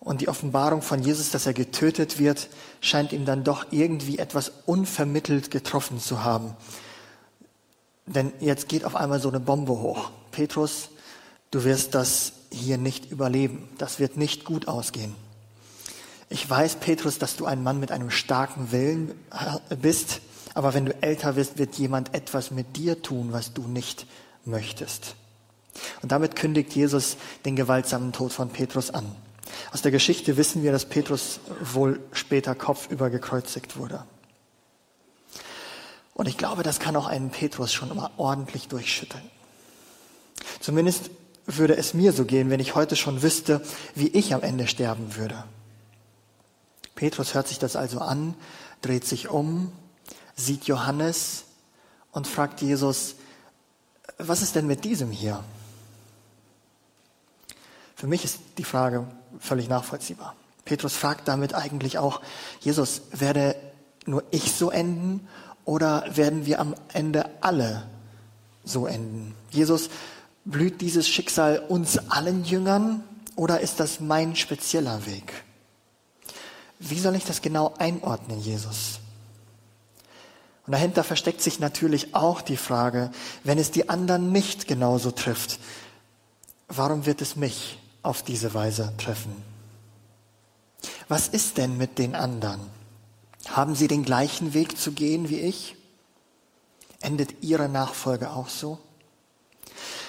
Und 0.00 0.22
die 0.22 0.28
Offenbarung 0.28 0.80
von 0.80 1.02
Jesus, 1.02 1.30
dass 1.30 1.44
er 1.44 1.52
getötet 1.52 2.18
wird, 2.18 2.48
scheint 2.80 3.12
ihm 3.12 3.26
dann 3.26 3.44
doch 3.44 3.66
irgendwie 3.70 4.18
etwas 4.18 4.50
unvermittelt 4.64 5.50
getroffen 5.50 6.00
zu 6.00 6.24
haben. 6.24 6.56
Denn 8.06 8.32
jetzt 8.40 8.70
geht 8.70 8.86
auf 8.86 8.96
einmal 8.96 9.20
so 9.20 9.28
eine 9.28 9.40
Bombe 9.40 9.72
hoch. 9.72 10.10
Petrus, 10.30 10.88
du 11.50 11.64
wirst 11.64 11.94
das 11.94 12.32
hier 12.50 12.78
nicht 12.78 13.10
überleben. 13.10 13.68
Das 13.76 13.98
wird 13.98 14.16
nicht 14.16 14.46
gut 14.46 14.66
ausgehen. 14.66 15.14
Ich 16.30 16.48
weiß, 16.48 16.76
Petrus, 16.76 17.18
dass 17.18 17.36
du 17.36 17.44
ein 17.44 17.62
Mann 17.62 17.78
mit 17.78 17.92
einem 17.92 18.10
starken 18.10 18.72
Willen 18.72 19.12
bist, 19.82 20.22
aber 20.54 20.72
wenn 20.72 20.86
du 20.86 21.02
älter 21.02 21.36
wirst, 21.36 21.58
wird 21.58 21.74
jemand 21.74 22.14
etwas 22.14 22.50
mit 22.50 22.78
dir 22.78 23.02
tun, 23.02 23.32
was 23.32 23.52
du 23.52 23.68
nicht 23.68 24.06
möchtest. 24.46 25.14
Und 26.02 26.12
damit 26.12 26.36
kündigt 26.36 26.74
Jesus 26.74 27.16
den 27.44 27.56
gewaltsamen 27.56 28.12
Tod 28.12 28.32
von 28.32 28.50
Petrus 28.50 28.90
an. 28.90 29.06
Aus 29.72 29.82
der 29.82 29.92
Geschichte 29.92 30.36
wissen 30.36 30.62
wir, 30.62 30.72
dass 30.72 30.86
Petrus 30.86 31.40
wohl 31.60 32.00
später 32.12 32.54
kopfüber 32.54 33.10
gekreuzigt 33.10 33.76
wurde. 33.76 34.04
Und 36.14 36.26
ich 36.28 36.38
glaube, 36.38 36.62
das 36.62 36.80
kann 36.80 36.96
auch 36.96 37.06
einen 37.06 37.30
Petrus 37.30 37.72
schon 37.72 37.90
immer 37.90 38.10
ordentlich 38.16 38.68
durchschütteln. 38.68 39.22
Zumindest 40.60 41.10
würde 41.44 41.76
es 41.76 41.94
mir 41.94 42.12
so 42.12 42.24
gehen, 42.24 42.50
wenn 42.50 42.60
ich 42.60 42.74
heute 42.74 42.96
schon 42.96 43.22
wüsste, 43.22 43.62
wie 43.94 44.08
ich 44.08 44.34
am 44.34 44.42
Ende 44.42 44.66
sterben 44.66 45.16
würde. 45.16 45.44
Petrus 46.94 47.34
hört 47.34 47.46
sich 47.46 47.58
das 47.58 47.76
also 47.76 48.00
an, 48.00 48.34
dreht 48.80 49.04
sich 49.04 49.28
um, 49.28 49.70
sieht 50.34 50.64
Johannes 50.64 51.44
und 52.10 52.26
fragt 52.26 52.62
Jesus, 52.62 53.16
was 54.18 54.42
ist 54.42 54.56
denn 54.56 54.66
mit 54.66 54.84
diesem 54.84 55.10
hier? 55.10 55.44
Für 57.96 58.06
mich 58.06 58.24
ist 58.24 58.40
die 58.58 58.64
Frage 58.64 59.06
völlig 59.40 59.68
nachvollziehbar. 59.68 60.36
Petrus 60.66 60.94
fragt 60.94 61.28
damit 61.28 61.54
eigentlich 61.54 61.96
auch, 61.96 62.20
Jesus, 62.60 63.02
werde 63.10 63.56
nur 64.04 64.22
ich 64.30 64.52
so 64.52 64.70
enden 64.70 65.26
oder 65.64 66.04
werden 66.14 66.44
wir 66.44 66.60
am 66.60 66.74
Ende 66.92 67.24
alle 67.40 67.86
so 68.64 68.86
enden? 68.86 69.34
Jesus, 69.50 69.88
blüht 70.44 70.82
dieses 70.82 71.08
Schicksal 71.08 71.58
uns 71.68 71.98
allen 72.10 72.44
Jüngern 72.44 73.02
oder 73.34 73.60
ist 73.60 73.80
das 73.80 73.98
mein 74.00 74.36
spezieller 74.36 75.06
Weg? 75.06 75.32
Wie 76.78 77.00
soll 77.00 77.14
ich 77.14 77.24
das 77.24 77.40
genau 77.40 77.72
einordnen, 77.78 78.40
Jesus? 78.40 79.00
Und 80.66 80.72
dahinter 80.72 81.02
versteckt 81.02 81.40
sich 81.40 81.60
natürlich 81.60 82.14
auch 82.14 82.42
die 82.42 82.58
Frage, 82.58 83.10
wenn 83.42 83.58
es 83.58 83.70
die 83.70 83.88
anderen 83.88 84.32
nicht 84.32 84.66
genauso 84.66 85.12
trifft, 85.12 85.60
warum 86.68 87.06
wird 87.06 87.22
es 87.22 87.36
mich 87.36 87.78
auf 88.06 88.22
diese 88.22 88.54
Weise 88.54 88.92
treffen? 88.98 89.42
Was 91.08 91.28
ist 91.28 91.58
denn 91.58 91.76
mit 91.76 91.98
den 91.98 92.14
anderen? 92.14 92.60
Haben 93.48 93.74
sie 93.74 93.88
den 93.88 94.04
gleichen 94.04 94.54
Weg 94.54 94.78
zu 94.78 94.92
gehen 94.92 95.28
wie 95.28 95.40
ich? 95.40 95.76
Endet 97.00 97.42
ihre 97.42 97.68
Nachfolge 97.68 98.30
auch 98.30 98.48
so? 98.48 98.78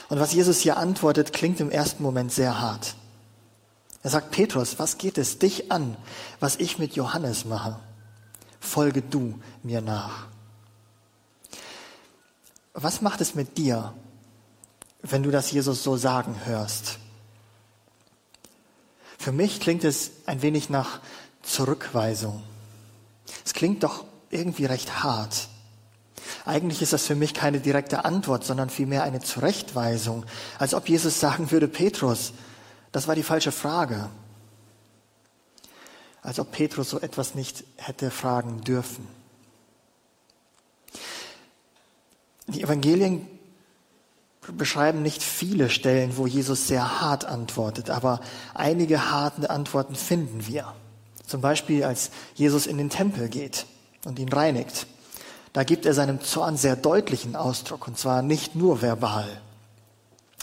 Und 0.10 0.20
was 0.20 0.34
Jesus 0.34 0.60
hier 0.60 0.78
antwortet, 0.78 1.34
klingt 1.34 1.60
im 1.60 1.70
ersten 1.70 2.02
Moment 2.02 2.32
sehr 2.32 2.60
hart. 2.60 2.96
Er 4.04 4.10
sagt, 4.10 4.32
Petrus, 4.32 4.80
was 4.80 4.98
geht 4.98 5.18
es 5.18 5.38
dich 5.38 5.72
an, 5.72 5.98
was 6.40 6.56
ich 6.56 6.80
mit 6.80 6.96
Johannes 6.96 7.46
mache? 7.46 7.80
Folge 8.60 9.02
du 9.02 9.40
mir 9.64 9.82
nach. 9.82 10.28
Was 12.74 13.02
macht 13.02 13.22
es 13.22 13.36
mit 13.36 13.58
dir, 13.58 13.94
wenn 15.02 15.24
du 15.24 15.32
das 15.32 15.52
Jesus 15.52 15.84
so 15.84 15.98
sagen 15.98 16.36
hörst? 16.46 17.00
Für 19.28 19.34
mich 19.34 19.60
klingt 19.60 19.84
es 19.84 20.12
ein 20.26 20.42
wenig 20.42 20.70
nach 20.70 21.02
Zurückweisung. 21.44 22.42
Es 23.44 23.54
klingt 23.54 23.84
doch 23.84 24.06
irgendwie 24.30 24.64
recht 24.64 25.04
hart. 25.04 25.50
Eigentlich 26.46 26.82
ist 26.82 26.94
das 26.94 27.06
für 27.06 27.16
mich 27.16 27.34
keine 27.34 27.60
direkte 27.60 28.06
Antwort, 28.06 28.46
sondern 28.46 28.70
vielmehr 28.70 29.04
eine 29.04 29.20
Zurechtweisung, 29.20 30.26
als 30.60 30.74
ob 30.74 30.88
Jesus 30.88 31.20
sagen 31.20 31.52
würde, 31.52 31.68
Petrus, 31.68 32.32
das 32.94 33.10
war 33.10 33.16
die 33.16 33.24
falsche 33.24 33.52
Frage. 33.52 34.10
Als 36.22 36.40
ob 36.40 36.54
Petrus 36.54 36.90
so 36.90 37.02
etwas 37.02 37.36
nicht 37.36 37.66
hätte 37.76 38.12
fragen 38.12 38.62
dürfen. 38.62 39.06
Die 42.48 42.64
Evangelien 42.64 43.28
beschreiben 44.56 45.02
nicht 45.02 45.24
viele 45.24 45.70
Stellen, 45.70 46.18
wo 46.18 46.28
Jesus 46.28 46.68
sehr 46.68 47.02
hart 47.02 47.26
antwortet, 47.26 47.90
aber 47.90 48.22
einige 48.54 49.12
harte 49.12 49.50
Antworten 49.50 49.96
finden 49.96 50.48
wir. 50.48 50.74
Zum 51.26 51.42
Beispiel, 51.42 51.84
als 51.84 52.12
Jesus 52.36 52.68
in 52.68 52.78
den 52.78 52.90
Tempel 52.90 53.28
geht 53.28 53.66
und 54.06 54.20
ihn 54.20 54.32
reinigt. 54.32 54.88
Da 55.54 55.64
gibt 55.64 55.86
er 55.86 55.94
seinem 55.94 56.22
Zorn 56.22 56.56
sehr 56.56 56.76
deutlichen 56.76 57.36
Ausdruck, 57.36 57.88
und 57.88 57.98
zwar 57.98 58.22
nicht 58.22 58.56
nur 58.56 58.82
verbal. 58.82 59.28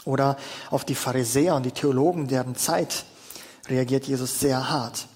Oder 0.04 0.36
auf 0.70 0.84
die 0.84 0.94
Pharisäer 0.94 1.54
und 1.54 1.64
die 1.64 1.72
Theologen 1.72 2.28
deren 2.28 2.56
Zeit 2.56 3.04
reagiert 3.68 4.06
Jesus 4.06 4.40
sehr 4.40 4.68
hart. 4.70 5.06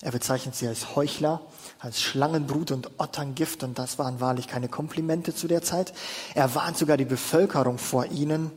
Er 0.00 0.12
bezeichnet 0.12 0.54
sie 0.54 0.68
als 0.68 0.94
Heuchler, 0.94 1.40
als 1.78 2.00
Schlangenbrut 2.00 2.70
und 2.70 2.90
Otterngift, 2.98 3.62
und 3.62 3.78
das 3.78 3.98
waren 3.98 4.20
wahrlich 4.20 4.48
keine 4.48 4.68
Komplimente 4.68 5.34
zu 5.34 5.46
der 5.46 5.62
Zeit. 5.62 5.92
Er 6.34 6.54
warnt 6.54 6.78
sogar 6.78 6.96
die 6.96 7.04
Bevölkerung 7.04 7.78
vor 7.78 8.06
ihnen. 8.06 8.50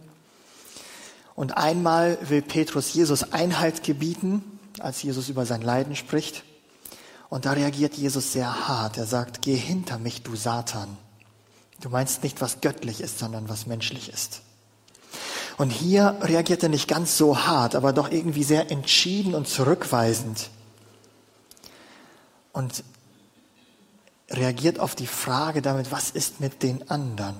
Und 1.35 1.57
einmal 1.57 2.17
will 2.21 2.41
Petrus 2.41 2.93
Jesus 2.93 3.31
Einhalt 3.31 3.83
gebieten, 3.83 4.59
als 4.79 5.01
Jesus 5.03 5.29
über 5.29 5.45
sein 5.45 5.61
Leiden 5.61 5.95
spricht. 5.95 6.43
Und 7.29 7.45
da 7.45 7.53
reagiert 7.53 7.93
Jesus 7.93 8.33
sehr 8.33 8.67
hart. 8.67 8.97
Er 8.97 9.05
sagt, 9.05 9.41
geh 9.41 9.55
hinter 9.55 9.99
mich, 9.99 10.23
du 10.23 10.35
Satan. 10.35 10.97
Du 11.81 11.89
meinst 11.89 12.23
nicht, 12.23 12.41
was 12.41 12.61
göttlich 12.61 13.01
ist, 13.01 13.19
sondern 13.19 13.47
was 13.47 13.67
menschlich 13.67 14.11
ist. 14.11 14.41
Und 15.57 15.69
hier 15.69 16.17
reagiert 16.21 16.63
er 16.63 16.69
nicht 16.69 16.87
ganz 16.87 17.17
so 17.17 17.37
hart, 17.37 17.75
aber 17.75 17.93
doch 17.93 18.11
irgendwie 18.11 18.43
sehr 18.43 18.71
entschieden 18.71 19.35
und 19.35 19.47
zurückweisend. 19.47 20.49
Und 22.53 22.83
reagiert 24.31 24.79
auf 24.79 24.95
die 24.95 25.07
Frage 25.07 25.61
damit, 25.61 25.91
was 25.91 26.11
ist 26.11 26.39
mit 26.39 26.63
den 26.63 26.89
anderen? 26.89 27.35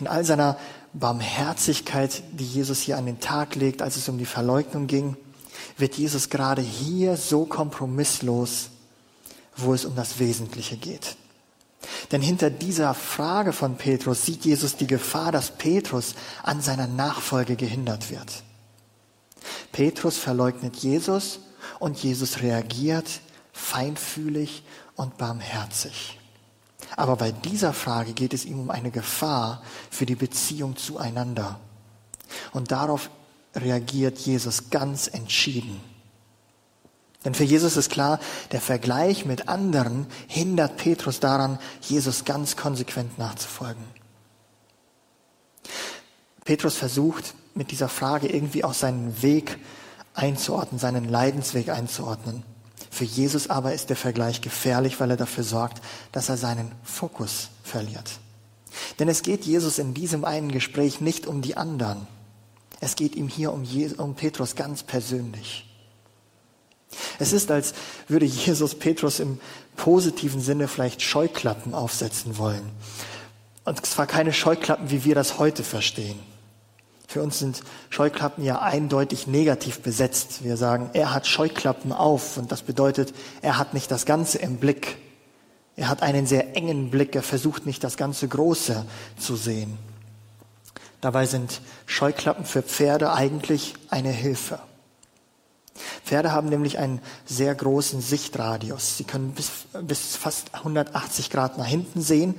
In 0.00 0.06
all 0.06 0.24
seiner 0.24 0.58
Barmherzigkeit, 0.92 2.22
die 2.32 2.46
Jesus 2.46 2.80
hier 2.80 2.96
an 2.96 3.06
den 3.06 3.20
Tag 3.20 3.54
legt, 3.54 3.82
als 3.82 3.96
es 3.96 4.08
um 4.08 4.18
die 4.18 4.26
Verleugnung 4.26 4.86
ging, 4.86 5.16
wird 5.76 5.94
Jesus 5.96 6.30
gerade 6.30 6.62
hier 6.62 7.16
so 7.16 7.44
kompromisslos, 7.44 8.70
wo 9.56 9.74
es 9.74 9.84
um 9.84 9.94
das 9.94 10.18
Wesentliche 10.18 10.76
geht. 10.76 11.16
Denn 12.12 12.22
hinter 12.22 12.50
dieser 12.50 12.94
Frage 12.94 13.52
von 13.52 13.76
Petrus 13.76 14.24
sieht 14.24 14.44
Jesus 14.44 14.76
die 14.76 14.86
Gefahr, 14.86 15.32
dass 15.32 15.50
Petrus 15.50 16.14
an 16.42 16.60
seiner 16.60 16.86
Nachfolge 16.86 17.56
gehindert 17.56 18.10
wird. 18.10 18.42
Petrus 19.72 20.16
verleugnet 20.16 20.76
Jesus 20.76 21.40
und 21.78 22.02
Jesus 22.02 22.40
reagiert 22.42 23.20
feinfühlig 23.52 24.62
und 24.96 25.16
barmherzig. 25.18 26.18
Aber 26.96 27.16
bei 27.16 27.32
dieser 27.32 27.72
Frage 27.72 28.12
geht 28.12 28.34
es 28.34 28.44
ihm 28.44 28.60
um 28.60 28.70
eine 28.70 28.90
Gefahr 28.90 29.62
für 29.90 30.06
die 30.06 30.14
Beziehung 30.14 30.76
zueinander. 30.76 31.60
Und 32.52 32.70
darauf 32.72 33.10
reagiert 33.54 34.18
Jesus 34.18 34.70
ganz 34.70 35.06
entschieden. 35.06 35.80
Denn 37.24 37.34
für 37.34 37.44
Jesus 37.44 37.76
ist 37.76 37.90
klar, 37.90 38.20
der 38.52 38.60
Vergleich 38.60 39.24
mit 39.24 39.48
anderen 39.48 40.06
hindert 40.28 40.76
Petrus 40.76 41.18
daran, 41.18 41.58
Jesus 41.80 42.24
ganz 42.24 42.56
konsequent 42.56 43.18
nachzufolgen. 43.18 43.82
Petrus 46.44 46.76
versucht 46.76 47.34
mit 47.54 47.72
dieser 47.72 47.88
Frage 47.88 48.28
irgendwie 48.28 48.62
auch 48.62 48.74
seinen 48.74 49.22
Weg 49.22 49.58
einzuordnen, 50.14 50.78
seinen 50.78 51.08
Leidensweg 51.08 51.70
einzuordnen. 51.70 52.44
Für 52.96 53.04
Jesus 53.04 53.50
aber 53.50 53.74
ist 53.74 53.90
der 53.90 53.96
Vergleich 53.96 54.40
gefährlich, 54.40 54.98
weil 55.00 55.10
er 55.10 55.18
dafür 55.18 55.44
sorgt, 55.44 55.82
dass 56.12 56.30
er 56.30 56.38
seinen 56.38 56.72
Fokus 56.82 57.50
verliert. 57.62 58.10
Denn 58.98 59.06
es 59.10 59.20
geht 59.20 59.44
Jesus 59.44 59.78
in 59.78 59.92
diesem 59.92 60.24
einen 60.24 60.50
Gespräch 60.50 61.02
nicht 61.02 61.26
um 61.26 61.42
die 61.42 61.58
anderen. 61.58 62.06
Es 62.80 62.96
geht 62.96 63.14
ihm 63.14 63.28
hier 63.28 63.52
um, 63.52 63.64
Jesus, 63.64 63.98
um 63.98 64.14
Petrus 64.14 64.54
ganz 64.54 64.82
persönlich. 64.82 65.68
Es 67.18 67.34
ist, 67.34 67.50
als 67.50 67.74
würde 68.08 68.24
Jesus 68.24 68.74
Petrus 68.74 69.20
im 69.20 69.40
positiven 69.76 70.40
Sinne 70.40 70.66
vielleicht 70.66 71.02
Scheuklappen 71.02 71.74
aufsetzen 71.74 72.38
wollen. 72.38 72.64
Und 73.66 73.84
zwar 73.84 74.06
keine 74.06 74.32
Scheuklappen, 74.32 74.90
wie 74.90 75.04
wir 75.04 75.14
das 75.14 75.38
heute 75.38 75.64
verstehen. 75.64 76.18
Für 77.06 77.22
uns 77.22 77.38
sind 77.38 77.62
Scheuklappen 77.88 78.44
ja 78.44 78.60
eindeutig 78.60 79.26
negativ 79.26 79.80
besetzt. 79.80 80.42
Wir 80.42 80.56
sagen, 80.56 80.90
er 80.92 81.14
hat 81.14 81.26
Scheuklappen 81.26 81.92
auf 81.92 82.36
und 82.36 82.50
das 82.50 82.62
bedeutet, 82.62 83.14
er 83.42 83.58
hat 83.58 83.74
nicht 83.74 83.90
das 83.90 84.06
Ganze 84.06 84.38
im 84.38 84.56
Blick. 84.56 84.98
Er 85.76 85.88
hat 85.88 86.02
einen 86.02 86.26
sehr 86.26 86.56
engen 86.56 86.90
Blick, 86.90 87.14
er 87.14 87.22
versucht 87.22 87.66
nicht 87.66 87.84
das 87.84 87.96
ganze 87.96 88.26
Große 88.26 88.84
zu 89.18 89.36
sehen. 89.36 89.78
Dabei 91.00 91.26
sind 91.26 91.60
Scheuklappen 91.84 92.44
für 92.44 92.62
Pferde 92.62 93.12
eigentlich 93.12 93.74
eine 93.90 94.10
Hilfe. 94.10 94.58
Pferde 96.04 96.32
haben 96.32 96.48
nämlich 96.48 96.78
einen 96.78 97.00
sehr 97.26 97.54
großen 97.54 98.00
Sichtradius. 98.00 98.96
Sie 98.96 99.04
können 99.04 99.32
bis, 99.32 99.50
bis 99.82 100.16
fast 100.16 100.54
180 100.54 101.30
Grad 101.30 101.58
nach 101.58 101.66
hinten 101.66 102.00
sehen 102.00 102.36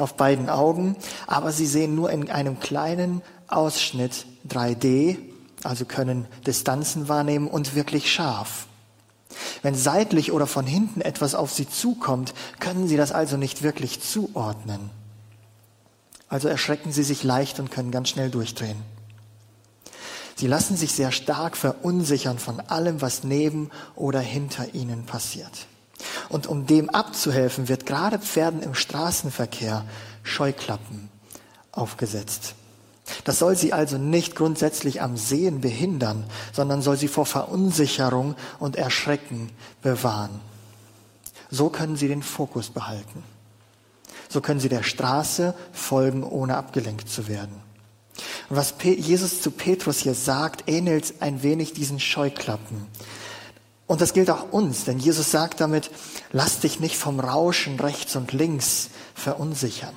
auf 0.00 0.14
beiden 0.14 0.48
Augen, 0.48 0.96
aber 1.26 1.52
sie 1.52 1.66
sehen 1.66 1.94
nur 1.94 2.10
in 2.10 2.30
einem 2.30 2.60
kleinen 2.60 3.22
Ausschnitt 3.48 4.26
3D, 4.48 5.18
also 5.62 5.84
können 5.84 6.26
Distanzen 6.46 7.08
wahrnehmen 7.08 7.48
und 7.48 7.74
wirklich 7.74 8.12
scharf. 8.12 8.66
Wenn 9.62 9.74
seitlich 9.74 10.32
oder 10.32 10.46
von 10.46 10.66
hinten 10.66 11.00
etwas 11.00 11.34
auf 11.34 11.52
sie 11.52 11.68
zukommt, 11.68 12.34
können 12.58 12.88
sie 12.88 12.96
das 12.96 13.12
also 13.12 13.36
nicht 13.36 13.62
wirklich 13.62 14.00
zuordnen. 14.00 14.90
Also 16.28 16.48
erschrecken 16.48 16.92
sie 16.92 17.02
sich 17.02 17.24
leicht 17.24 17.60
und 17.60 17.70
können 17.70 17.90
ganz 17.90 18.08
schnell 18.08 18.30
durchdrehen. 18.30 18.82
Sie 20.36 20.46
lassen 20.46 20.76
sich 20.76 20.92
sehr 20.92 21.12
stark 21.12 21.56
verunsichern 21.56 22.38
von 22.38 22.60
allem, 22.60 23.02
was 23.02 23.24
neben 23.24 23.70
oder 23.94 24.20
hinter 24.20 24.74
ihnen 24.74 25.04
passiert. 25.04 25.66
Und 26.28 26.46
um 26.46 26.66
dem 26.66 26.90
abzuhelfen, 26.90 27.68
wird 27.68 27.86
gerade 27.86 28.18
Pferden 28.18 28.62
im 28.62 28.74
Straßenverkehr 28.74 29.84
Scheuklappen 30.22 31.08
aufgesetzt. 31.72 32.54
Das 33.24 33.38
soll 33.38 33.56
sie 33.56 33.72
also 33.72 33.98
nicht 33.98 34.36
grundsätzlich 34.36 35.02
am 35.02 35.16
Sehen 35.16 35.60
behindern, 35.60 36.24
sondern 36.52 36.82
soll 36.82 36.96
sie 36.96 37.08
vor 37.08 37.26
Verunsicherung 37.26 38.36
und 38.58 38.76
Erschrecken 38.76 39.50
bewahren. 39.82 40.40
So 41.50 41.68
können 41.68 41.96
sie 41.96 42.08
den 42.08 42.22
Fokus 42.22 42.70
behalten. 42.70 43.24
So 44.28 44.40
können 44.40 44.60
sie 44.60 44.68
der 44.68 44.84
Straße 44.84 45.54
folgen, 45.72 46.22
ohne 46.22 46.56
abgelenkt 46.56 47.08
zu 47.08 47.26
werden. 47.26 47.56
Und 48.48 48.56
was 48.56 48.74
Jesus 48.82 49.42
zu 49.42 49.50
Petrus 49.50 49.98
hier 49.98 50.14
sagt, 50.14 50.68
ähnelt 50.68 51.14
ein 51.20 51.42
wenig 51.42 51.72
diesen 51.72 51.98
Scheuklappen. 51.98 52.86
Und 53.90 54.00
das 54.00 54.12
gilt 54.12 54.30
auch 54.30 54.52
uns, 54.52 54.84
denn 54.84 55.00
Jesus 55.00 55.32
sagt 55.32 55.60
damit, 55.60 55.90
lass 56.30 56.60
dich 56.60 56.78
nicht 56.78 56.96
vom 56.96 57.18
Rauschen 57.18 57.80
rechts 57.80 58.14
und 58.14 58.32
links 58.32 58.88
verunsichern. 59.16 59.96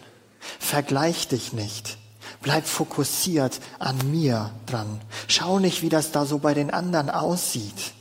Vergleich 0.58 1.28
dich 1.28 1.54
nicht. 1.54 2.00
Bleib 2.42 2.66
fokussiert 2.66 3.60
an 3.78 4.00
mir 4.10 4.50
dran. 4.66 5.00
Schau 5.28 5.60
nicht, 5.60 5.84
wie 5.84 5.90
das 5.90 6.12
da 6.12 6.26
so 6.26 6.40
bei 6.40 6.56
den 6.56 6.72
anderen 6.72 7.12
aussieht. 7.12 7.94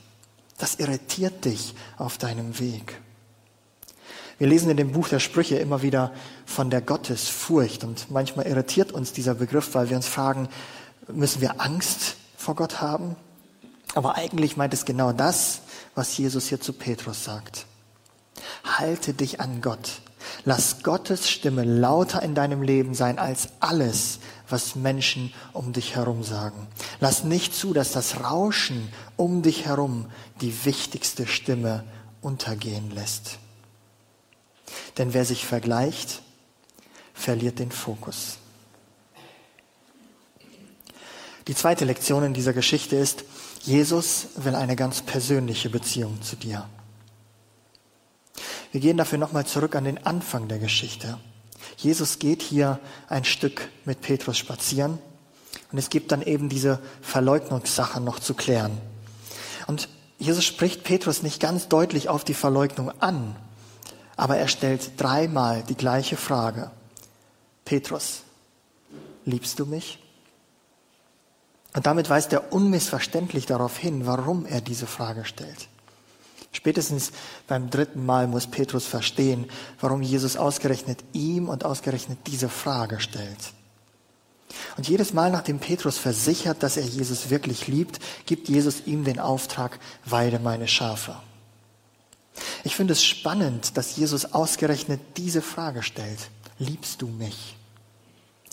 Das 0.56 0.76
irritiert 0.76 1.44
dich 1.44 1.74
auf 1.98 2.16
deinem 2.16 2.58
Weg. 2.58 2.98
Wir 4.38 4.46
lesen 4.46 4.70
in 4.70 4.78
dem 4.78 4.92
Buch 4.92 5.08
der 5.08 5.20
Sprüche 5.20 5.56
immer 5.56 5.82
wieder 5.82 6.12
von 6.46 6.70
der 6.70 6.80
Gottesfurcht 6.80 7.84
und 7.84 8.10
manchmal 8.10 8.46
irritiert 8.46 8.92
uns 8.92 9.12
dieser 9.12 9.34
Begriff, 9.34 9.74
weil 9.74 9.90
wir 9.90 9.96
uns 9.98 10.08
fragen, 10.08 10.48
müssen 11.06 11.42
wir 11.42 11.60
Angst 11.60 12.16
vor 12.38 12.54
Gott 12.54 12.80
haben? 12.80 13.14
Aber 13.94 14.14
eigentlich 14.14 14.56
meint 14.56 14.72
es 14.72 14.86
genau 14.86 15.12
das, 15.12 15.60
was 15.94 16.16
Jesus 16.16 16.48
hier 16.48 16.60
zu 16.60 16.72
Petrus 16.72 17.24
sagt. 17.24 17.66
Halte 18.64 19.14
dich 19.14 19.40
an 19.40 19.60
Gott. 19.60 20.00
Lass 20.44 20.82
Gottes 20.82 21.28
Stimme 21.28 21.64
lauter 21.64 22.22
in 22.22 22.34
deinem 22.34 22.62
Leben 22.62 22.94
sein 22.94 23.18
als 23.18 23.48
alles, 23.60 24.20
was 24.48 24.76
Menschen 24.76 25.32
um 25.52 25.72
dich 25.72 25.96
herum 25.96 26.22
sagen. 26.22 26.66
Lass 27.00 27.24
nicht 27.24 27.54
zu, 27.54 27.72
dass 27.72 27.92
das 27.92 28.20
Rauschen 28.20 28.92
um 29.16 29.42
dich 29.42 29.66
herum 29.66 30.06
die 30.40 30.64
wichtigste 30.64 31.26
Stimme 31.26 31.84
untergehen 32.20 32.90
lässt. 32.90 33.38
Denn 34.98 35.14
wer 35.14 35.24
sich 35.24 35.46
vergleicht, 35.46 36.22
verliert 37.14 37.58
den 37.58 37.70
Fokus. 37.70 38.38
Die 41.48 41.54
zweite 41.54 41.84
Lektion 41.84 42.22
in 42.22 42.34
dieser 42.34 42.52
Geschichte 42.52 42.96
ist, 42.96 43.24
Jesus 43.62 44.26
will 44.36 44.56
eine 44.56 44.74
ganz 44.74 45.02
persönliche 45.02 45.70
Beziehung 45.70 46.20
zu 46.20 46.34
dir. 46.34 46.68
Wir 48.72 48.80
gehen 48.80 48.96
dafür 48.96 49.18
nochmal 49.18 49.46
zurück 49.46 49.76
an 49.76 49.84
den 49.84 50.04
Anfang 50.04 50.48
der 50.48 50.58
Geschichte. 50.58 51.18
Jesus 51.76 52.18
geht 52.18 52.42
hier 52.42 52.80
ein 53.08 53.24
Stück 53.24 53.68
mit 53.84 54.00
Petrus 54.00 54.36
spazieren 54.36 54.98
und 55.70 55.78
es 55.78 55.90
gibt 55.90 56.10
dann 56.10 56.22
eben 56.22 56.48
diese 56.48 56.80
Verleugnungssache 57.02 58.00
noch 58.00 58.18
zu 58.18 58.34
klären. 58.34 58.78
Und 59.68 59.88
Jesus 60.18 60.44
spricht 60.44 60.82
Petrus 60.82 61.22
nicht 61.22 61.38
ganz 61.38 61.68
deutlich 61.68 62.08
auf 62.08 62.24
die 62.24 62.34
Verleugnung 62.34 62.90
an, 63.00 63.36
aber 64.16 64.38
er 64.38 64.48
stellt 64.48 65.00
dreimal 65.00 65.62
die 65.68 65.76
gleiche 65.76 66.16
Frage. 66.16 66.72
Petrus, 67.64 68.22
liebst 69.24 69.60
du 69.60 69.66
mich? 69.66 70.01
Und 71.74 71.86
damit 71.86 72.10
weist 72.10 72.32
er 72.32 72.52
unmissverständlich 72.52 73.46
darauf 73.46 73.78
hin, 73.78 74.06
warum 74.06 74.44
er 74.46 74.60
diese 74.60 74.86
Frage 74.86 75.24
stellt. 75.24 75.68
Spätestens 76.52 77.12
beim 77.48 77.70
dritten 77.70 78.04
Mal 78.04 78.26
muss 78.26 78.46
Petrus 78.46 78.84
verstehen, 78.84 79.46
warum 79.80 80.02
Jesus 80.02 80.36
ausgerechnet 80.36 80.98
ihm 81.14 81.48
und 81.48 81.64
ausgerechnet 81.64 82.18
diese 82.26 82.50
Frage 82.50 83.00
stellt. 83.00 83.54
Und 84.76 84.86
jedes 84.86 85.14
Mal, 85.14 85.30
nachdem 85.30 85.60
Petrus 85.60 85.96
versichert, 85.96 86.62
dass 86.62 86.76
er 86.76 86.84
Jesus 86.84 87.30
wirklich 87.30 87.68
liebt, 87.68 88.00
gibt 88.26 88.50
Jesus 88.50 88.86
ihm 88.86 89.04
den 89.04 89.18
Auftrag, 89.18 89.78
weide 90.04 90.38
meine 90.38 90.68
Schafe. 90.68 91.16
Ich 92.64 92.76
finde 92.76 92.92
es 92.92 93.02
spannend, 93.02 93.76
dass 93.78 93.96
Jesus 93.96 94.34
ausgerechnet 94.34 95.00
diese 95.16 95.40
Frage 95.40 95.82
stellt. 95.82 96.30
Liebst 96.58 97.00
du 97.00 97.08
mich? 97.08 97.56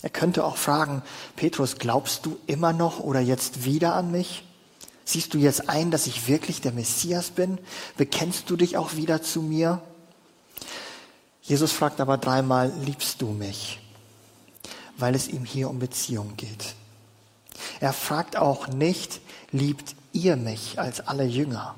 Er 0.02 0.10
könnte 0.10 0.44
auch 0.44 0.56
fragen, 0.56 1.02
Petrus, 1.36 1.76
glaubst 1.76 2.24
du 2.24 2.38
immer 2.46 2.72
noch 2.72 3.00
oder 3.00 3.20
jetzt 3.20 3.64
wieder 3.64 3.94
an 3.94 4.10
mich? 4.10 4.44
Siehst 5.04 5.34
du 5.34 5.38
jetzt 5.38 5.68
ein, 5.68 5.90
dass 5.90 6.06
ich 6.06 6.28
wirklich 6.28 6.60
der 6.60 6.72
Messias 6.72 7.30
bin? 7.30 7.58
Bekennst 7.96 8.48
du 8.48 8.56
dich 8.56 8.76
auch 8.76 8.94
wieder 8.94 9.22
zu 9.22 9.42
mir? 9.42 9.82
Jesus 11.42 11.72
fragt 11.72 12.00
aber 12.00 12.16
dreimal, 12.16 12.72
liebst 12.84 13.20
du 13.20 13.32
mich? 13.32 13.80
Weil 14.96 15.14
es 15.14 15.28
ihm 15.28 15.44
hier 15.44 15.68
um 15.68 15.78
Beziehung 15.78 16.36
geht. 16.36 16.74
Er 17.80 17.92
fragt 17.92 18.36
auch 18.36 18.68
nicht, 18.68 19.20
liebt 19.50 19.96
ihr 20.12 20.36
mich 20.36 20.78
als 20.78 21.00
alle 21.06 21.24
Jünger? 21.24 21.74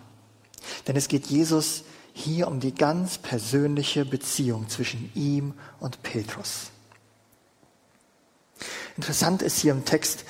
Denn 0.86 0.96
es 0.96 1.08
geht 1.08 1.26
Jesus 1.26 1.84
hier 2.12 2.48
um 2.48 2.60
die 2.60 2.74
ganz 2.74 3.18
persönliche 3.18 4.04
Beziehung 4.04 4.68
zwischen 4.68 5.10
ihm 5.14 5.54
und 5.80 6.02
Petrus. 6.02 6.70
Interessant 8.96 9.42
ist 9.42 9.58
hier 9.58 9.72
im 9.72 9.84
Text, 9.84 10.24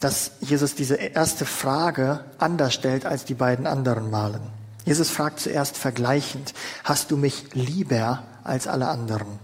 dass 0.00 0.32
Jesus 0.40 0.74
diese 0.74 0.96
erste 0.96 1.44
Frage 1.44 2.24
anders 2.38 2.74
stellt 2.74 3.04
als 3.04 3.24
die 3.24 3.34
beiden 3.34 3.66
anderen 3.66 4.10
Malen. 4.10 4.40
Jesus 4.84 5.10
fragt 5.10 5.40
zuerst 5.40 5.76
vergleichend, 5.76 6.54
hast 6.84 7.10
du 7.10 7.16
mich 7.16 7.52
lieber 7.52 8.24
als 8.42 8.66
alle 8.66 8.88
anderen? 8.88 9.38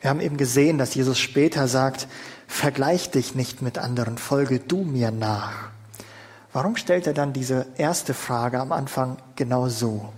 Wir 0.00 0.10
haben 0.10 0.20
eben 0.20 0.36
gesehen, 0.36 0.76
dass 0.78 0.94
Jesus 0.94 1.18
später 1.18 1.68
sagt, 1.68 2.08
vergleich 2.46 3.10
dich 3.10 3.34
nicht 3.34 3.62
mit 3.62 3.78
anderen, 3.78 4.18
folge 4.18 4.58
du 4.58 4.84
mir 4.84 5.10
nach. 5.10 5.70
Warum 6.52 6.76
stellt 6.76 7.06
er 7.06 7.14
dann 7.14 7.32
diese 7.32 7.66
erste 7.76 8.14
Frage 8.14 8.60
am 8.60 8.72
Anfang 8.72 9.16
genau 9.34 9.68
so? 9.68 10.12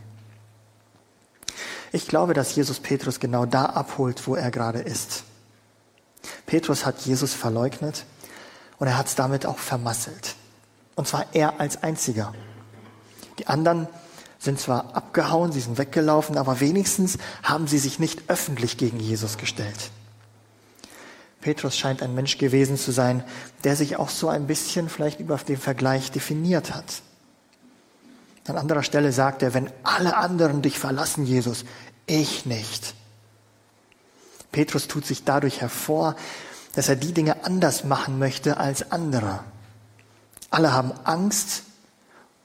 Ich 1.93 2.09
glaube, 2.09 2.35
dass 2.35 2.55
Jesus 2.55 2.81
Petrus 2.81 3.21
genau 3.21 3.47
da 3.47 3.67
abholt, 3.67 4.27
wo 4.27 4.35
er 4.35 4.51
gerade 4.51 4.81
ist. 4.81 5.25
Petrus 6.47 6.87
hat 6.87 7.01
Jesus 7.01 7.35
verleugnet 7.35 8.05
und 8.79 8.87
er 8.87 8.97
hat 8.97 9.07
es 9.07 9.15
damit 9.15 9.47
auch 9.47 9.59
vermasselt. 9.59 10.37
Und 10.95 11.07
zwar 11.09 11.27
er 11.33 11.61
als 11.61 11.83
einziger. 11.83 12.33
Die 13.39 13.49
anderen 13.49 13.89
sind 14.39 14.61
zwar 14.61 14.95
abgehauen, 14.95 15.53
sie 15.53 15.61
sind 15.61 15.79
weggelaufen, 15.79 16.39
aber 16.39 16.61
wenigstens 16.61 17.19
haben 17.43 17.67
sie 17.67 17.79
sich 17.79 17.99
nicht 17.99 18.31
öffentlich 18.31 18.77
gegen 18.77 19.01
Jesus 19.01 19.39
gestellt. 19.39 19.91
Petrus 21.41 21.77
scheint 21.77 22.03
ein 22.03 22.15
Mensch 22.15 22.39
gewesen 22.39 22.77
zu 22.77 22.93
sein, 22.93 23.23
der 23.65 23.77
sich 23.77 23.97
auch 23.97 24.09
so 24.09 24.29
ein 24.29 24.47
bisschen 24.47 24.89
vielleicht 24.89 25.21
über 25.21 25.37
den 25.37 25.59
Vergleich 25.59 26.11
definiert 26.11 26.75
hat. 26.75 27.03
An 28.49 28.57
anderer 28.57 28.83
Stelle 28.83 29.13
sagt 29.13 29.43
er, 29.43 29.55
wenn 29.55 29.71
alle 29.83 30.17
anderen 30.17 30.63
dich 30.63 30.79
verlassen, 30.79 31.25
Jesus, 31.25 31.65
ich 32.07 32.47
nicht. 32.47 32.95
Petrus 34.53 34.89
tut 34.89 35.07
sich 35.07 35.25
dadurch 35.25 35.61
hervor, 35.61 36.17
dass 36.75 36.89
er 36.89 36.97
die 36.97 37.13
Dinge 37.13 37.45
anders 37.45 37.85
machen 37.85 38.19
möchte 38.19 38.59
als 38.59 38.93
andere. 38.93 39.41
Alle 40.51 40.73
haben 40.73 40.93
Angst. 41.05 41.63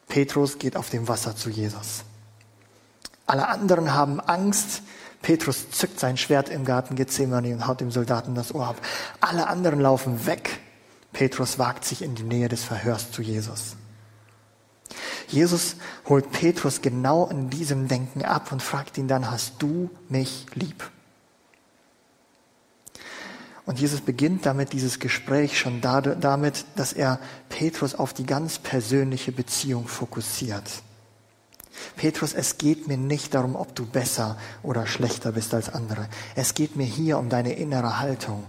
Petrus 0.08 0.60
geht 0.60 0.76
auf 0.76 0.90
dem 0.90 1.08
Wasser 1.08 1.36
zu 1.36 1.50
Jesus. 1.50 2.04
Alle 3.26 3.48
anderen 3.48 3.94
haben 3.94 4.20
Angst. 4.20 4.82
Petrus 5.22 5.70
zückt 5.72 6.00
sein 6.00 6.18
Schwert 6.18 6.50
im 6.50 6.66
Garten 6.66 6.96
Gethsemane 6.96 7.54
und 7.54 7.68
haut 7.68 7.80
dem 7.80 7.92
Soldaten 7.92 8.36
das 8.36 8.54
Ohr 8.54 8.68
ab. 8.68 8.82
Alle 9.20 9.48
anderen 9.48 9.80
laufen 9.80 10.26
weg. 10.26 10.60
Petrus 11.14 11.60
wagt 11.60 11.86
sich 11.86 12.02
in 12.02 12.16
die 12.16 12.24
Nähe 12.24 12.50
des 12.50 12.64
Verhörs 12.64 13.12
zu 13.12 13.22
Jesus. 13.22 13.76
Jesus 15.28 15.76
holt 16.08 16.32
Petrus 16.32 16.82
genau 16.82 17.28
in 17.28 17.50
diesem 17.50 17.88
Denken 17.88 18.24
ab 18.24 18.52
und 18.52 18.62
fragt 18.62 18.98
ihn 18.98 19.08
dann, 19.08 19.32
hast 19.32 19.54
du 19.60 19.90
mich 20.10 20.46
lieb? 20.54 20.90
Und 23.72 23.80
Jesus 23.80 24.02
beginnt 24.02 24.46
damit 24.46 24.74
dieses 24.74 25.00
Gespräch 25.00 25.58
schon 25.58 25.80
damit, 25.80 26.66
dass 26.76 26.92
er 26.92 27.22
Petrus 27.48 27.96
auf 27.96 28.14
die 28.14 28.26
ganz 28.26 28.60
persönliche 28.60 29.32
Beziehung 29.32 29.88
fokussiert. 29.88 30.70
Petrus, 31.96 32.34
es 32.34 32.58
geht 32.58 32.90
mir 32.90 32.98
nicht 32.98 33.34
darum, 33.34 33.56
ob 33.56 33.74
du 33.74 33.86
besser 33.86 34.38
oder 34.62 34.88
schlechter 34.88 35.32
bist 35.32 35.54
als 35.54 35.70
andere. 35.70 36.10
Es 36.36 36.54
geht 36.54 36.76
mir 36.76 36.84
hier 36.84 37.18
um 37.18 37.30
deine 37.30 37.54
innere 37.54 38.00
Haltung. 38.00 38.44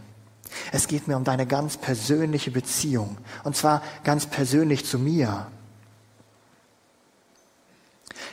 Es 0.73 0.89
geht 0.89 1.07
mir 1.07 1.17
um 1.17 1.23
deine 1.23 1.47
ganz 1.47 1.77
persönliche 1.77 2.51
Beziehung. 2.51 3.17
Und 3.45 3.55
zwar 3.55 3.81
ganz 4.03 4.27
persönlich 4.27 4.87
zu 4.87 4.99
mir. 4.99 5.47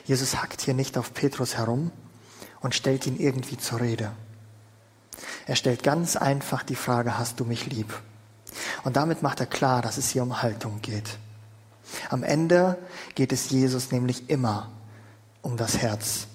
Jesus 0.06 0.42
hackt 0.42 0.62
hier 0.62 0.74
nicht 0.74 0.98
auf 0.98 1.14
Petrus 1.14 1.56
herum 1.56 1.92
und 2.62 2.74
stellt 2.74 3.06
ihn 3.06 3.20
irgendwie 3.20 3.58
zur 3.60 3.80
Rede. 3.80 4.12
Er 5.50 5.56
stellt 5.56 5.82
ganz 5.82 6.16
einfach 6.16 6.62
die 6.62 6.76
Frage, 6.76 7.18
hast 7.18 7.40
du 7.40 7.44
mich 7.44 7.66
lieb? 7.66 8.00
Und 8.84 8.98
damit 8.98 9.24
macht 9.24 9.40
er 9.40 9.48
klar, 9.48 9.82
dass 9.82 9.98
es 9.98 10.08
hier 10.10 10.22
um 10.22 10.44
Haltung 10.44 10.80
geht. 10.84 11.18
Am 12.12 12.22
Ende 12.22 12.78
geht 13.16 13.34
es 13.34 13.50
Jesus 13.50 13.92
nämlich 13.92 14.30
immer 14.30 14.70
um 15.42 15.58
das 15.58 15.80
Herz. 15.80 16.28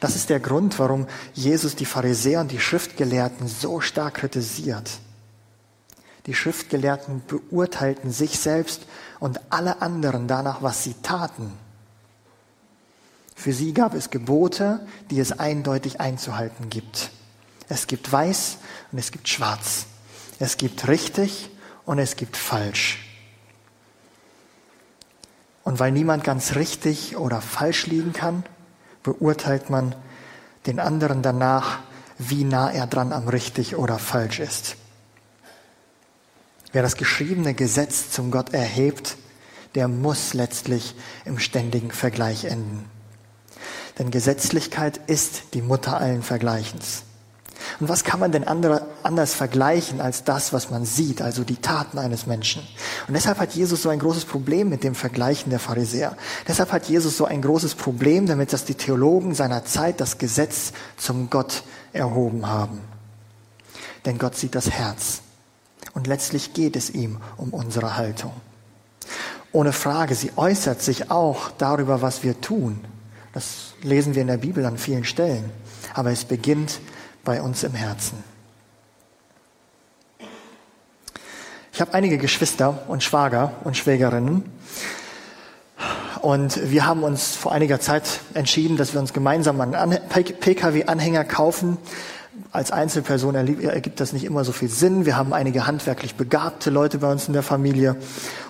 Das 0.00 0.16
ist 0.16 0.30
der 0.30 0.40
Grund, 0.40 0.78
warum 0.78 1.06
Jesus 1.34 1.76
die 1.76 1.84
Pharisäer 1.84 2.40
und 2.40 2.50
die 2.50 2.60
Schriftgelehrten 2.60 3.46
so 3.46 3.82
stark 3.82 4.14
kritisiert. 4.14 4.90
Die 6.24 6.34
Schriftgelehrten 6.34 7.20
beurteilten 7.26 8.10
sich 8.10 8.38
selbst 8.38 8.86
und 9.20 9.38
alle 9.50 9.82
anderen 9.82 10.28
danach, 10.28 10.62
was 10.62 10.82
sie 10.82 10.94
taten. 11.02 11.52
Für 13.34 13.52
sie 13.52 13.74
gab 13.74 13.92
es 13.92 14.08
Gebote, 14.08 14.80
die 15.10 15.20
es 15.20 15.38
eindeutig 15.38 16.00
einzuhalten 16.00 16.70
gibt. 16.70 17.10
Es 17.68 17.86
gibt 17.86 18.10
weiß 18.10 18.58
und 18.92 18.98
es 18.98 19.10
gibt 19.10 19.28
schwarz. 19.28 19.86
Es 20.38 20.56
gibt 20.56 20.88
richtig 20.88 21.50
und 21.84 21.98
es 21.98 22.16
gibt 22.16 22.36
falsch. 22.36 22.98
Und 25.64 25.78
weil 25.78 25.92
niemand 25.92 26.24
ganz 26.24 26.54
richtig 26.54 27.16
oder 27.16 27.40
falsch 27.42 27.86
liegen 27.86 28.12
kann, 28.12 28.44
beurteilt 29.02 29.68
man 29.68 29.94
den 30.66 30.80
anderen 30.80 31.22
danach, 31.22 31.80
wie 32.18 32.44
nah 32.44 32.70
er 32.70 32.86
dran 32.86 33.12
am 33.12 33.28
richtig 33.28 33.76
oder 33.76 33.98
falsch 33.98 34.40
ist. 34.40 34.76
Wer 36.72 36.82
das 36.82 36.96
geschriebene 36.96 37.54
Gesetz 37.54 38.10
zum 38.10 38.30
Gott 38.30 38.52
erhebt, 38.52 39.16
der 39.74 39.88
muss 39.88 40.34
letztlich 40.34 40.94
im 41.24 41.38
ständigen 41.38 41.90
Vergleich 41.90 42.44
enden. 42.44 42.88
Denn 43.98 44.10
Gesetzlichkeit 44.10 45.00
ist 45.06 45.54
die 45.54 45.62
Mutter 45.62 45.98
allen 45.98 46.22
Vergleichens. 46.22 47.02
Und 47.80 47.88
was 47.88 48.04
kann 48.04 48.20
man 48.20 48.32
denn 48.32 48.44
andere, 48.44 48.86
anders 49.02 49.34
vergleichen 49.34 50.00
als 50.00 50.24
das, 50.24 50.52
was 50.52 50.70
man 50.70 50.84
sieht, 50.84 51.22
also 51.22 51.44
die 51.44 51.56
Taten 51.56 51.98
eines 51.98 52.26
Menschen? 52.26 52.62
Und 53.06 53.14
deshalb 53.14 53.38
hat 53.38 53.52
Jesus 53.52 53.82
so 53.82 53.88
ein 53.88 53.98
großes 53.98 54.24
Problem 54.24 54.68
mit 54.68 54.84
dem 54.84 54.94
Vergleichen 54.94 55.50
der 55.50 55.58
Pharisäer. 55.58 56.16
Deshalb 56.46 56.72
hat 56.72 56.86
Jesus 56.86 57.16
so 57.16 57.24
ein 57.24 57.42
großes 57.42 57.74
Problem 57.74 58.26
damit, 58.26 58.52
dass 58.52 58.64
die 58.64 58.74
Theologen 58.74 59.34
seiner 59.34 59.64
Zeit 59.64 60.00
das 60.00 60.18
Gesetz 60.18 60.72
zum 60.96 61.30
Gott 61.30 61.62
erhoben 61.92 62.46
haben. 62.46 62.80
Denn 64.04 64.18
Gott 64.18 64.36
sieht 64.36 64.54
das 64.54 64.70
Herz. 64.70 65.20
Und 65.94 66.06
letztlich 66.06 66.52
geht 66.54 66.76
es 66.76 66.90
ihm 66.90 67.18
um 67.36 67.50
unsere 67.50 67.96
Haltung. 67.96 68.32
Ohne 69.52 69.72
Frage, 69.72 70.14
sie 70.14 70.30
äußert 70.36 70.82
sich 70.82 71.10
auch 71.10 71.50
darüber, 71.58 72.02
was 72.02 72.22
wir 72.22 72.40
tun. 72.40 72.84
Das 73.32 73.74
lesen 73.82 74.14
wir 74.14 74.22
in 74.22 74.28
der 74.28 74.36
Bibel 74.36 74.64
an 74.66 74.78
vielen 74.78 75.04
Stellen. 75.04 75.50
Aber 75.94 76.10
es 76.10 76.24
beginnt 76.24 76.80
bei 77.28 77.42
uns 77.42 77.62
im 77.62 77.74
Herzen. 77.74 78.24
Ich 81.74 81.78
habe 81.82 81.92
einige 81.92 82.16
Geschwister 82.16 82.84
und 82.88 83.02
Schwager 83.02 83.52
und 83.64 83.76
Schwägerinnen. 83.76 84.44
Und 86.22 86.70
wir 86.70 86.86
haben 86.86 87.02
uns 87.02 87.36
vor 87.36 87.52
einiger 87.52 87.80
Zeit 87.80 88.20
entschieden, 88.32 88.78
dass 88.78 88.94
wir 88.94 89.00
uns 89.00 89.12
gemeinsam 89.12 89.60
einen 89.60 89.98
Pkw-Anhänger 90.08 91.24
kaufen. 91.24 91.76
Als 92.50 92.70
Einzelperson 92.70 93.34
ergibt 93.34 94.00
das 94.00 94.14
nicht 94.14 94.24
immer 94.24 94.42
so 94.42 94.52
viel 94.52 94.70
Sinn. 94.70 95.04
Wir 95.04 95.18
haben 95.18 95.34
einige 95.34 95.66
handwerklich 95.66 96.14
begabte 96.14 96.70
Leute 96.70 96.96
bei 96.96 97.12
uns 97.12 97.28
in 97.28 97.34
der 97.34 97.42
Familie. 97.42 97.96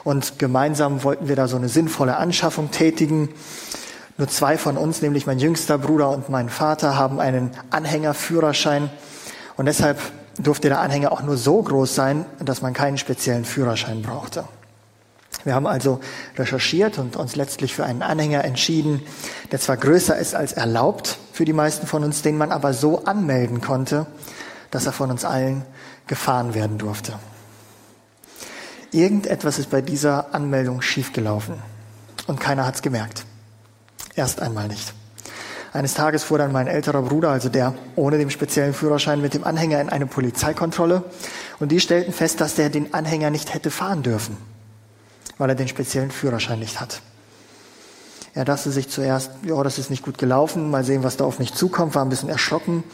Und 0.05 0.38
gemeinsam 0.38 1.03
wollten 1.03 1.27
wir 1.27 1.35
da 1.35 1.49
so 1.49 1.57
eine 1.57 1.69
sinnvolle 1.69 2.17
Anschaffung 2.17 2.71
tätigen. 2.71 3.31
Nur 4.19 4.29
zwei 4.29 4.59
von 4.59 4.77
uns, 4.77 5.01
nämlich 5.01 5.27
mein 5.27 5.39
jüngster 5.39 5.79
Bruder 5.79 6.11
und 6.11 6.29
mein 6.29 6.49
Vater, 6.49 6.97
haben 6.97 7.21
einen 7.21 7.53
Anhängerführerschein. 7.71 8.91
Und 9.57 9.67
deshalb 9.67 10.01
durfte 10.39 10.69
der 10.69 10.81
Anhänger 10.81 11.13
auch 11.13 11.23
nur 11.23 11.37
so 11.37 11.63
groß 11.63 11.95
sein, 11.95 12.27
dass 12.41 12.61
man 12.61 12.75
keinen 12.75 12.99
speziellen 12.99 13.45
Führerschein 13.45 14.03
brauchte. 14.03 14.45
Wir 15.45 15.55
haben 15.55 15.69
also 15.69 16.01
recherchiert 16.37 16.99
und 16.99 17.17
uns 17.17 17.37
letztlich 17.37 17.75
für 17.75 17.85
einen 17.85 18.03
Anhänger 18.03 18.45
entschieden, 18.45 19.03
der 19.53 19.61
zwar 19.61 19.77
größer 19.77 20.19
ist 20.19 20.35
als 20.35 20.53
erlaubt 20.53 21.19
für 21.33 21.45
die 21.45 21.53
meisten 21.53 21.87
von 21.87 22.03
uns, 22.03 22.23
den 22.23 22.37
man 22.37 22.51
aber 22.51 22.73
so 22.73 23.05
anmelden 23.05 23.61
konnte, 23.61 24.07
dass 24.73 24.87
er 24.87 24.93
von 24.93 25.13
uns 25.13 25.25
allen 25.25 25.65
gefahren 26.09 26.55
werden 26.55 26.79
durfte. 26.79 27.15
Irgendetwas 28.91 29.61
ist 29.61 29.71
bei 29.71 29.81
dieser 29.81 30.35
Anmeldung 30.35 30.83
schiefgelaufen 30.83 31.55
und 32.27 32.41
keiner 32.41 32.67
hat 32.67 32.75
es 32.75 32.83
gemerkt. 32.83 33.28
Erst 34.19 34.43
einmal 34.43 34.69
nicht. 34.69 34.93
Eines 35.73 35.95
Tages 35.95 36.25
fuhr 36.25 36.39
dann 36.39 36.51
mein 36.53 36.67
älterer 36.67 37.03
Bruder, 37.03 37.31
also 37.31 37.49
der 37.49 37.75
ohne 37.95 38.19
den 38.19 38.31
speziellen 38.31 38.75
Führerschein, 38.75 39.21
mit 39.21 39.33
dem 39.33 39.45
Anhänger 39.45 39.81
in 39.81 39.89
eine 39.89 40.07
Polizeikontrolle 40.07 41.05
und 41.61 41.71
die 41.73 41.81
stellten 41.81 42.13
fest, 42.13 42.41
dass 42.41 42.55
der 42.55 42.69
den 42.69 42.93
Anhänger 42.95 43.31
nicht 43.31 43.55
hätte 43.55 43.71
fahren 43.71 44.03
dürfen 44.03 44.37
weil 45.39 45.49
er 45.49 45.55
den 45.55 45.69
speziellen 45.69 46.11
Führerschein 46.11 46.59
nicht 46.59 46.81
hat. 46.81 47.01
Er 48.35 48.45
dachte 48.45 48.71
sich 48.71 48.89
zuerst, 48.89 49.31
ja, 49.43 49.63
das 49.63 49.79
ist 49.79 49.91
nicht 49.91 50.03
gut 50.03 50.19
gelaufen, 50.19 50.71
mal 50.71 50.85
sehen, 50.85 51.03
was 51.03 51.17
da 51.17 51.25
auf 51.25 51.39
mich 51.39 51.55
zukommt, 51.55 51.95
war 51.95 52.05
ein 52.05 52.09
bisschen 52.09 52.29
erschrocken, 52.29 52.85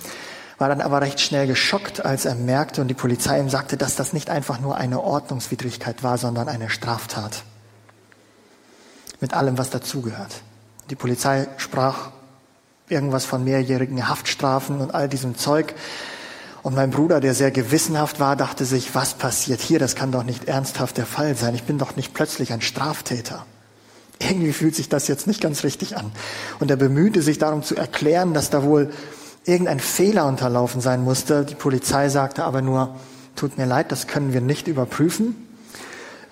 war 0.59 0.69
dann 0.69 0.81
aber 0.81 1.01
recht 1.01 1.21
schnell 1.21 1.47
geschockt, 1.47 2.05
als 2.05 2.25
er 2.25 2.35
merkte 2.35 2.81
und 2.81 2.89
die 2.89 2.95
Polizei 2.95 3.41
ihm 3.41 3.51
sagte, 3.51 3.77
dass 3.77 3.97
das 3.97 4.13
nicht 4.13 4.31
einfach 4.31 4.61
nur 4.61 4.77
eine 4.77 5.03
Ordnungswidrigkeit 5.03 6.03
war, 6.03 6.17
sondern 6.19 6.49
eine 6.49 6.71
Straftat. 6.71 7.43
Mit 9.21 9.35
allem, 9.35 9.59
was 9.59 9.71
dazugehört. 9.71 10.43
Die 10.90 10.97
Polizei 10.97 11.47
sprach 11.57 12.11
irgendwas 12.88 13.25
von 13.25 13.44
mehrjährigen 13.44 14.09
Haftstrafen 14.09 14.81
und 14.81 14.94
all 14.94 15.09
diesem 15.09 15.37
Zeug. 15.37 15.75
Und 16.62 16.75
mein 16.75 16.90
Bruder, 16.90 17.20
der 17.20 17.35
sehr 17.35 17.51
gewissenhaft 17.51 18.20
war, 18.20 18.37
dachte 18.37 18.64
sich, 18.64 18.94
was 18.94 19.14
passiert 19.14 19.61
hier? 19.61 19.79
Das 19.79 19.97
kann 19.97 20.12
doch 20.12 20.25
nicht 20.25 20.47
ernsthaft 20.47 20.97
der 20.97 21.07
Fall 21.07 21.37
sein. 21.37 21.55
Ich 21.55 21.64
bin 21.64 21.79
doch 21.79 21.97
nicht 21.97 22.14
plötzlich 22.14 22.53
ein 22.53 22.61
Straftäter. 22.61 23.44
Irgendwie 24.18 24.53
fühlt 24.53 24.75
sich 24.75 24.88
das 24.88 25.09
jetzt 25.09 25.27
nicht 25.27 25.40
ganz 25.40 25.64
richtig 25.64 25.97
an. 25.97 26.12
Und 26.61 26.70
er 26.70 26.77
bemühte 26.77 27.20
sich 27.20 27.38
darum 27.38 27.62
zu 27.62 27.77
erklären, 27.77 28.33
dass 28.33 28.51
da 28.51 28.62
wohl 28.62 28.90
irgendein 29.44 29.81
Fehler 29.81 30.27
unterlaufen 30.27 30.81
sein 30.81 31.03
musste. 31.03 31.44
Die 31.44 31.55
Polizei 31.55 32.09
sagte 32.09 32.44
aber 32.44 32.62
nur, 32.62 32.94
tut 33.37 33.59
mir 33.59 33.66
leid, 33.66 33.92
das 33.92 34.07
können 34.07 34.33
wir 34.33 34.40
nicht 34.40 34.68
überprüfen. 34.68 35.37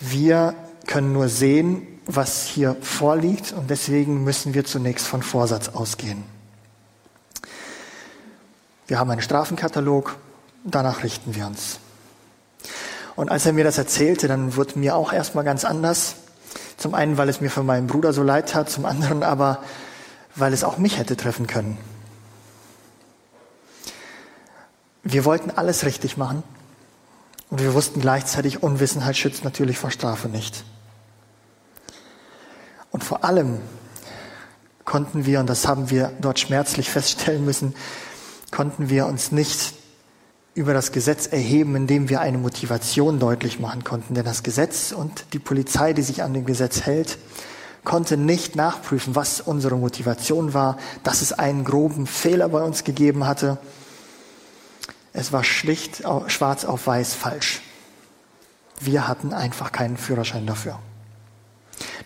Wir 0.01 0.55
können 0.87 1.13
nur 1.13 1.29
sehen, 1.29 1.87
was 2.07 2.47
hier 2.47 2.77
vorliegt 2.81 3.53
und 3.53 3.71
deswegen 3.71 4.25
müssen 4.25 4.55
wir 4.55 4.65
zunächst 4.65 5.07
von 5.07 5.23
Vorsatz 5.23 5.69
ausgehen. 5.69 6.25
Wir 8.87 8.99
haben 8.99 9.11
einen 9.11 9.23
Strafenkatalog, 9.23 10.17
danach 10.65 11.03
richten 11.03 11.35
wir 11.35 11.47
uns. 11.47 11.79
Und 13.15 13.31
als 13.31 13.47
er 13.47 13.53
mir 13.53 13.65
das 13.65 13.79
erzählte, 13.79 14.27
dann 14.29 14.57
wurde 14.57 14.79
mir 14.79 14.97
auch 14.97 15.13
erstmal 15.13 15.45
ganz 15.45 15.65
anders. 15.65 16.17
Zum 16.77 16.95
einen, 16.95 17.19
weil 17.19 17.29
es 17.29 17.41
mir 17.41 17.51
für 17.51 17.63
meinen 17.63 17.87
Bruder 17.87 18.13
so 18.13 18.23
leid 18.23 18.49
tat, 18.49 18.71
zum 18.71 18.85
anderen 18.85 19.23
aber, 19.23 19.63
weil 20.35 20.53
es 20.53 20.65
auch 20.65 20.79
mich 20.79 20.99
hätte 20.99 21.17
treffen 21.17 21.47
können. 21.47 21.79
Wir 25.05 25.25
wollten 25.25 25.51
alles 25.51 25.85
richtig 25.85 26.17
machen 26.17 26.43
und 27.51 27.61
wir 27.61 27.75
wussten 27.75 28.01
gleichzeitig, 28.01 28.63
Unwissenheit 28.63 29.17
schützt 29.17 29.45
natürlich 29.45 29.79
vor 29.79 29.91
Strafe 29.91 30.29
nicht. 30.29 30.65
Und 32.93 33.03
vor 33.03 33.25
allem 33.25 33.59
konnten 34.85 35.27
wir, 35.27 35.41
und 35.41 35.49
das 35.49 35.67
haben 35.67 35.91
wir 35.91 36.13
dort 36.21 36.39
schmerzlich 36.39 36.91
feststellen 36.91 37.45
müssen, 37.45 37.75
konnten 38.53 38.91
wir 38.91 39.07
uns 39.07 39.33
nicht 39.33 39.75
über 40.55 40.75
das 40.75 40.93
Gesetz 40.93 41.27
erheben, 41.27 41.75
indem 41.75 42.11
wir 42.11 42.21
eine 42.21 42.37
Motivation 42.37 43.19
deutlich 43.19 43.59
machen 43.59 43.85
konnten. 43.85 44.15
Denn 44.15 44.25
das 44.25 44.43
Gesetz 44.43 44.93
und 44.93 45.25
die 45.33 45.39
Polizei, 45.39 45.95
die 45.95 46.03
sich 46.03 46.23
an 46.23 46.35
dem 46.35 46.45
Gesetz 46.45 46.83
hält, 46.83 47.17
konnte 47.85 48.19
nicht 48.19 48.55
nachprüfen, 48.55 49.17
was 49.17 49.41
unsere 49.41 49.77
Motivation 49.77 50.53
war, 50.53 50.77
dass 51.03 51.23
es 51.23 51.33
einen 51.33 51.65
groben 51.65 52.07
Fehler 52.07 52.51
bei 52.51 52.63
uns 52.63 52.85
gegeben 52.85 53.27
hatte. 53.27 53.59
Es 55.15 55.33
war 55.33 55.43
schlicht 55.43 56.03
schwarz 56.27 56.65
auf 56.67 56.87
weiß 56.87 57.15
falsch. 57.15 57.63
Wir 58.79 59.09
hatten 59.09 59.33
einfach 59.33 59.73
keinen 59.73 59.97
Führerschein 59.97 60.47
dafür. 60.47 60.79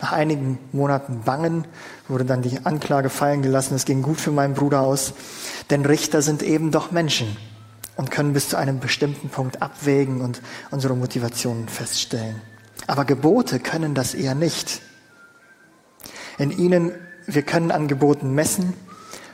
Nach 0.01 0.13
einigen 0.13 0.59
Monaten 0.73 1.23
Bangen 1.23 1.67
wurde 2.09 2.25
dann 2.25 2.43
die 2.43 2.65
Anklage 2.65 3.09
fallen 3.09 3.43
gelassen. 3.43 3.75
Es 3.75 3.85
ging 3.85 4.03
gut 4.03 4.21
für 4.21 4.31
meinen 4.31 4.55
Bruder 4.55 4.81
aus, 4.81 5.15
denn 5.71 5.85
Richter 5.85 6.23
sind 6.23 6.43
eben 6.43 6.71
doch 6.71 6.91
Menschen 6.91 7.37
und 7.97 8.11
können 8.11 8.33
bis 8.33 8.49
zu 8.49 8.57
einem 8.57 8.79
bestimmten 8.79 9.31
Punkt 9.31 9.63
abwägen 9.63 10.21
und 10.21 10.43
unsere 10.71 10.95
Motivationen 10.95 11.69
feststellen. 11.69 12.41
Aber 12.87 13.05
Gebote 13.05 13.59
können 13.59 13.95
das 13.95 14.15
eher 14.15 14.35
nicht. 14.35 14.83
In 16.39 16.51
ihnen, 16.51 16.93
wir 17.27 17.43
können 17.43 17.71
an 17.71 17.89
Geboten 17.89 18.35
messen, 18.35 18.75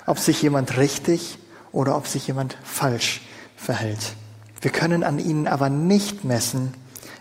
ob 0.06 0.18
sich 0.18 0.40
jemand 0.42 0.76
richtig 0.76 1.38
oder 1.72 1.96
ob 1.96 2.06
sich 2.06 2.26
jemand 2.26 2.56
falsch 2.62 3.22
verhält. 3.56 4.14
Wir 4.60 4.70
können 4.70 5.02
an 5.02 5.18
ihnen 5.18 5.48
aber 5.48 5.68
nicht 5.68 6.24
messen, 6.24 6.74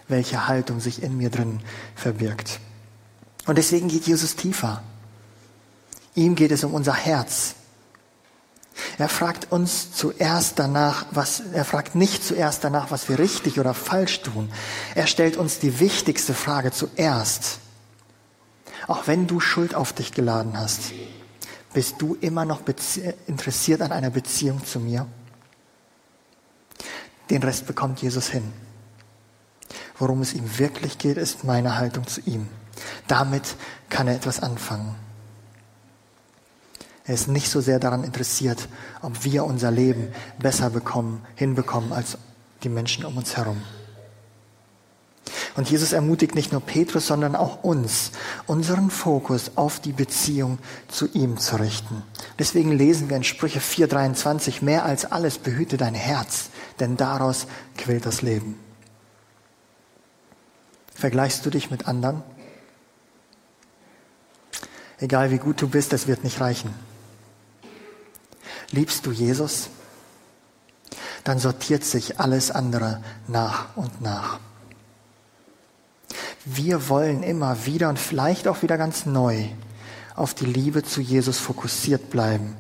welche 0.08 0.48
Haltung 0.48 0.80
sich 0.80 1.02
in 1.02 1.18
mir 1.18 1.32
drin 1.32 1.60
verbirgt. 1.96 2.60
Und 3.46 3.58
deswegen 3.58 3.88
geht 3.88 4.08
Jesus 4.08 4.36
tiefer. 4.36 4.84
Ihm 6.16 6.36
geht 6.36 6.52
es 6.52 6.64
um 6.64 6.74
unser 6.74 6.94
Herz. 6.94 7.56
Er 8.98 9.10
fragt 9.10 9.52
uns 9.52 9.94
zuerst 9.94 10.60
danach, 10.60 11.06
was, 11.12 11.42
er 11.54 11.66
fragt 11.66 11.96
nicht 11.96 12.24
zuerst 12.24 12.64
danach, 12.64 12.92
was 12.92 13.10
wir 13.10 13.20
richtig 13.20 13.60
oder 13.60 13.74
falsch 13.74 14.22
tun. 14.22 14.52
Er 14.96 15.08
stellt 15.08 15.38
uns 15.38 15.60
die 15.60 15.80
wichtigste 15.80 16.34
Frage 16.34 16.72
zuerst. 16.72 17.60
Auch 18.88 19.08
wenn 19.08 19.28
du 19.28 19.40
Schuld 19.40 19.76
auf 19.76 19.94
dich 19.94 20.12
geladen 20.12 20.58
hast, 20.58 20.92
bist 21.74 21.96
du 22.00 22.16
immer 22.20 22.46
noch 22.46 22.62
interessiert 23.28 23.82
an 23.82 23.92
einer 23.92 24.10
Beziehung 24.10 24.66
zu 24.66 24.80
mir? 24.80 25.08
Den 27.30 27.44
Rest 27.44 27.66
bekommt 27.66 28.02
Jesus 28.02 28.28
hin. 28.30 28.52
Worum 29.98 30.22
es 30.22 30.34
ihm 30.34 30.58
wirklich 30.58 30.98
geht, 30.98 31.18
ist 31.18 31.44
meine 31.44 31.78
Haltung 31.78 32.08
zu 32.08 32.22
ihm. 32.22 32.50
Damit 33.08 33.56
kann 33.90 34.08
er 34.08 34.16
etwas 34.16 34.42
anfangen. 34.42 34.96
Er 37.06 37.16
ist 37.16 37.28
nicht 37.28 37.50
so 37.50 37.62
sehr 37.62 37.80
daran 37.80 38.04
interessiert, 38.04 38.68
ob 39.02 39.24
wir 39.24 39.44
unser 39.44 39.72
Leben 39.72 40.10
besser 40.40 40.70
bekommen, 40.70 41.26
hinbekommen 41.36 41.92
als 41.92 42.18
die 42.64 42.70
Menschen 42.70 43.06
um 43.06 43.18
uns 43.18 43.38
herum. 43.38 43.62
Und 45.56 45.70
Jesus 45.70 45.92
ermutigt 45.92 46.36
nicht 46.36 46.52
nur 46.52 46.62
Petrus, 46.62 47.08
sondern 47.08 47.36
auch 47.36 47.64
uns, 47.64 48.12
unseren 48.48 48.90
Fokus 48.90 49.52
auf 49.56 49.80
die 49.80 49.92
Beziehung 49.92 50.60
zu 50.88 51.10
ihm 51.14 51.38
zu 51.38 51.58
richten. 51.58 52.04
Deswegen 52.40 52.72
lesen 52.72 53.10
wir 53.10 53.18
in 53.18 53.24
Sprüche 53.24 53.60
4:23, 53.60 54.64
mehr 54.64 54.86
als 54.86 55.12
alles 55.12 55.38
behüte 55.40 55.76
dein 55.76 55.96
Herz, 55.96 56.50
denn 56.80 56.96
daraus 56.96 57.48
quillt 57.78 58.06
das 58.06 58.22
Leben. 58.22 58.58
Vergleichst 60.94 61.46
du 61.46 61.50
dich 61.50 61.70
mit 61.70 61.88
anderen? 61.88 62.24
Egal 65.02 65.32
wie 65.32 65.40
gut 65.40 65.62
du 65.62 65.68
bist, 65.68 65.92
das 65.92 66.08
wird 66.08 66.24
nicht 66.24 66.40
reichen. 66.40 66.74
Liebst 68.70 69.06
du 69.06 69.12
Jesus? 69.12 69.70
Dann 71.24 71.40
sortiert 71.40 71.84
sich 71.84 72.20
alles 72.20 72.52
andere 72.52 73.04
nach 73.28 73.76
und 73.76 74.02
nach. 74.02 74.40
Wir 76.46 76.88
wollen 76.88 77.24
immer 77.24 77.66
wieder 77.66 77.90
und 77.90 78.00
vielleicht 78.00 78.48
auch 78.48 78.62
wieder 78.62 78.78
ganz 78.78 79.06
neu 79.06 79.48
auf 80.16 80.34
die 80.36 80.46
Liebe 80.46 80.84
zu 80.84 81.02
Jesus 81.02 81.40
fokussiert 81.40 82.10
bleiben, 82.12 82.56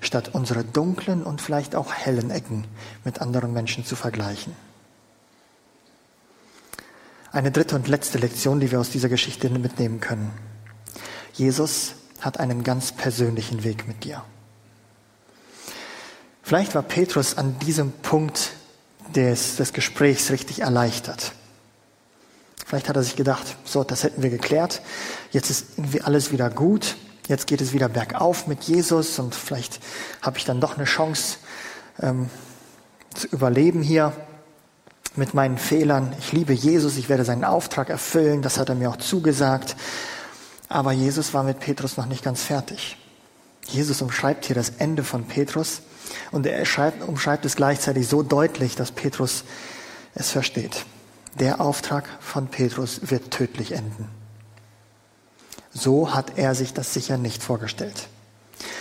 statt 0.00 0.30
unsere 0.32 0.64
dunklen 0.64 1.24
und 1.24 1.40
vielleicht 1.40 1.74
auch 1.74 1.92
hellen 1.92 2.30
Ecken 2.30 2.66
mit 3.04 3.20
anderen 3.20 3.52
Menschen 3.52 3.84
zu 3.84 3.96
vergleichen. 3.96 4.54
Eine 7.32 7.50
dritte 7.50 7.74
und 7.74 7.88
letzte 7.88 8.18
Lektion, 8.18 8.60
die 8.60 8.70
wir 8.70 8.80
aus 8.80 8.90
dieser 8.90 9.08
Geschichte 9.08 9.50
mitnehmen 9.50 10.00
können. 10.00 10.30
Jesus 11.34 11.94
hat 12.20 12.38
einen 12.38 12.64
ganz 12.64 12.92
persönlichen 12.92 13.64
Weg 13.64 13.88
mit 13.88 14.04
dir. 14.04 14.22
Vielleicht 16.42 16.74
war 16.74 16.82
Petrus 16.82 17.38
an 17.38 17.58
diesem 17.60 17.92
Punkt 17.92 18.52
des, 19.14 19.56
des 19.56 19.72
Gesprächs 19.72 20.30
richtig 20.30 20.60
erleichtert. 20.60 21.32
Vielleicht 22.66 22.88
hat 22.88 22.96
er 22.96 23.02
sich 23.02 23.16
gedacht, 23.16 23.56
so, 23.64 23.82
das 23.82 24.04
hätten 24.04 24.22
wir 24.22 24.30
geklärt. 24.30 24.82
Jetzt 25.32 25.50
ist 25.50 25.66
irgendwie 25.76 26.02
alles 26.02 26.32
wieder 26.32 26.50
gut. 26.50 26.96
Jetzt 27.26 27.46
geht 27.46 27.60
es 27.60 27.72
wieder 27.72 27.88
bergauf 27.88 28.46
mit 28.46 28.64
Jesus 28.64 29.18
und 29.18 29.34
vielleicht 29.34 29.80
habe 30.22 30.38
ich 30.38 30.44
dann 30.44 30.60
doch 30.60 30.76
eine 30.76 30.84
Chance 30.84 31.38
ähm, 32.00 32.28
zu 33.14 33.28
überleben 33.28 33.82
hier 33.82 34.12
mit 35.16 35.34
meinen 35.34 35.58
Fehlern. 35.58 36.14
Ich 36.18 36.32
liebe 36.32 36.52
Jesus, 36.52 36.96
ich 36.96 37.08
werde 37.08 37.24
seinen 37.24 37.44
Auftrag 37.44 37.88
erfüllen, 37.90 38.42
das 38.42 38.58
hat 38.58 38.68
er 38.68 38.74
mir 38.74 38.90
auch 38.90 38.96
zugesagt. 38.96 39.76
Aber 40.70 40.92
Jesus 40.92 41.34
war 41.34 41.42
mit 41.42 41.58
Petrus 41.58 41.96
noch 41.96 42.06
nicht 42.06 42.22
ganz 42.22 42.44
fertig. 42.44 42.96
Jesus 43.66 44.00
umschreibt 44.02 44.46
hier 44.46 44.54
das 44.54 44.70
Ende 44.78 45.02
von 45.02 45.24
Petrus 45.24 45.82
und 46.30 46.46
er 46.46 46.64
schreibt, 46.64 47.06
umschreibt 47.06 47.44
es 47.44 47.56
gleichzeitig 47.56 48.06
so 48.08 48.22
deutlich, 48.22 48.76
dass 48.76 48.92
Petrus 48.92 49.44
es 50.14 50.30
versteht. 50.30 50.86
Der 51.38 51.60
Auftrag 51.60 52.04
von 52.20 52.46
Petrus 52.46 53.10
wird 53.10 53.32
tödlich 53.32 53.72
enden. 53.72 54.08
So 55.72 56.14
hat 56.14 56.38
er 56.38 56.54
sich 56.54 56.72
das 56.72 56.94
sicher 56.94 57.18
nicht 57.18 57.42
vorgestellt. 57.42 58.08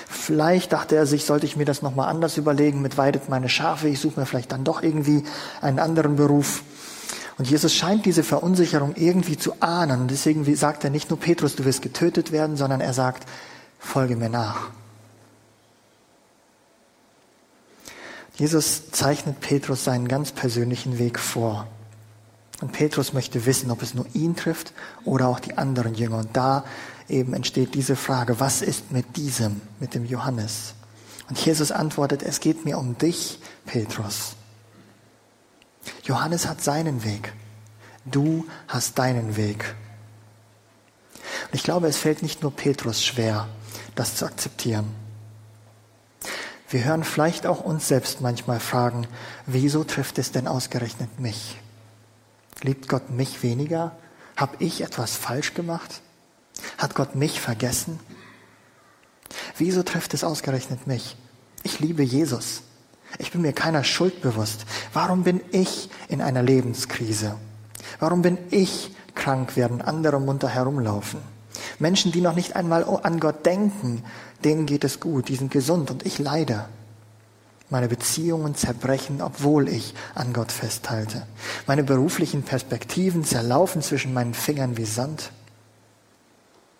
Vielleicht 0.07 0.73
dachte 0.73 0.95
er 0.95 1.07
sich, 1.07 1.25
sollte 1.25 1.47
ich 1.47 1.55
mir 1.55 1.65
das 1.65 1.81
nochmal 1.81 2.09
anders 2.09 2.37
überlegen, 2.37 2.83
mit 2.83 2.97
weidet 2.97 3.29
meine 3.29 3.49
Schafe, 3.49 3.87
ich 3.87 3.99
suche 3.99 4.19
mir 4.19 4.25
vielleicht 4.27 4.51
dann 4.51 4.63
doch 4.63 4.83
irgendwie 4.83 5.23
einen 5.61 5.79
anderen 5.79 6.17
Beruf. 6.17 6.61
Und 7.39 7.49
Jesus 7.49 7.73
scheint 7.73 8.05
diese 8.05 8.23
Verunsicherung 8.23 8.95
irgendwie 8.97 9.37
zu 9.37 9.61
ahnen. 9.61 10.01
Und 10.01 10.11
deswegen 10.11 10.43
sagt 10.57 10.83
er 10.83 10.89
nicht 10.89 11.09
nur 11.09 11.17
Petrus, 11.17 11.55
du 11.55 11.63
wirst 11.63 11.81
getötet 11.81 12.33
werden, 12.33 12.57
sondern 12.57 12.81
er 12.81 12.93
sagt, 12.93 13.25
folge 13.79 14.17
mir 14.17 14.27
nach. 14.27 14.69
Jesus 18.35 18.91
zeichnet 18.91 19.39
Petrus 19.39 19.85
seinen 19.85 20.09
ganz 20.09 20.33
persönlichen 20.33 20.99
Weg 20.99 21.17
vor. 21.17 21.65
Und 22.59 22.73
Petrus 22.73 23.13
möchte 23.13 23.45
wissen, 23.45 23.71
ob 23.71 23.81
es 23.83 23.93
nur 23.93 24.05
ihn 24.13 24.35
trifft 24.35 24.73
oder 25.05 25.29
auch 25.29 25.39
die 25.39 25.57
anderen 25.57 25.95
Jünger. 25.95 26.17
Und 26.17 26.35
da 26.35 26.65
eben 27.07 27.33
entsteht 27.33 27.73
diese 27.73 27.95
Frage, 27.95 28.41
was 28.41 28.61
ist 28.61 28.91
mit 28.91 29.15
diesem, 29.15 29.61
mit 29.79 29.93
dem 29.93 30.03
Johannes? 30.03 30.73
Und 31.29 31.39
Jesus 31.39 31.71
antwortet, 31.71 32.21
es 32.21 32.41
geht 32.41 32.65
mir 32.65 32.77
um 32.77 32.97
dich, 32.97 33.39
Petrus. 33.65 34.35
Johannes 36.09 36.47
hat 36.47 36.63
seinen 36.63 37.03
Weg. 37.03 37.33
Du 38.03 38.47
hast 38.67 38.97
deinen 38.97 39.37
Weg. 39.37 39.75
Und 41.45 41.53
ich 41.53 41.61
glaube, 41.61 41.87
es 41.87 41.97
fällt 41.97 42.23
nicht 42.23 42.41
nur 42.41 42.51
Petrus 42.51 43.05
schwer, 43.05 43.47
das 43.93 44.15
zu 44.15 44.25
akzeptieren. 44.25 44.87
Wir 46.67 46.83
hören 46.83 47.03
vielleicht 47.03 47.45
auch 47.45 47.61
uns 47.61 47.87
selbst 47.87 48.21
manchmal 48.21 48.59
fragen, 48.59 49.05
wieso 49.45 49.83
trifft 49.83 50.17
es 50.17 50.31
denn 50.31 50.47
ausgerechnet 50.47 51.19
mich? 51.19 51.61
Liebt 52.63 52.89
Gott 52.89 53.11
mich 53.11 53.43
weniger? 53.43 53.95
Habe 54.35 54.55
ich 54.57 54.81
etwas 54.81 55.15
falsch 55.15 55.53
gemacht? 55.53 56.01
Hat 56.79 56.95
Gott 56.95 57.13
mich 57.13 57.39
vergessen? 57.39 57.99
Wieso 59.57 59.83
trifft 59.83 60.15
es 60.15 60.23
ausgerechnet 60.23 60.87
mich? 60.87 61.15
Ich 61.61 61.79
liebe 61.79 62.01
Jesus. 62.01 62.63
Ich 63.17 63.31
bin 63.31 63.41
mir 63.41 63.53
keiner 63.53 63.83
Schuld 63.83 64.21
bewusst. 64.21 64.65
Warum 64.93 65.23
bin 65.23 65.41
ich 65.51 65.89
in 66.07 66.21
einer 66.21 66.43
Lebenskrise? 66.43 67.35
Warum 67.99 68.21
bin 68.21 68.37
ich 68.51 68.95
krank, 69.15 69.53
während 69.55 69.85
andere 69.87 70.19
munter 70.19 70.49
herumlaufen? 70.49 71.19
Menschen, 71.79 72.11
die 72.11 72.21
noch 72.21 72.35
nicht 72.35 72.55
einmal 72.55 72.83
an 73.03 73.19
Gott 73.19 73.45
denken, 73.45 74.03
denen 74.43 74.65
geht 74.65 74.83
es 74.83 74.99
gut, 74.99 75.29
die 75.29 75.35
sind 75.35 75.51
gesund 75.51 75.91
und 75.91 76.05
ich 76.05 76.19
leide. 76.19 76.65
Meine 77.69 77.87
Beziehungen 77.87 78.55
zerbrechen, 78.55 79.21
obwohl 79.21 79.69
ich 79.69 79.93
an 80.15 80.33
Gott 80.33 80.51
festhalte. 80.51 81.27
Meine 81.67 81.83
beruflichen 81.83 82.43
Perspektiven 82.43 83.23
zerlaufen 83.23 83.81
zwischen 83.81 84.13
meinen 84.13 84.33
Fingern 84.33 84.77
wie 84.77 84.85
Sand. 84.85 85.31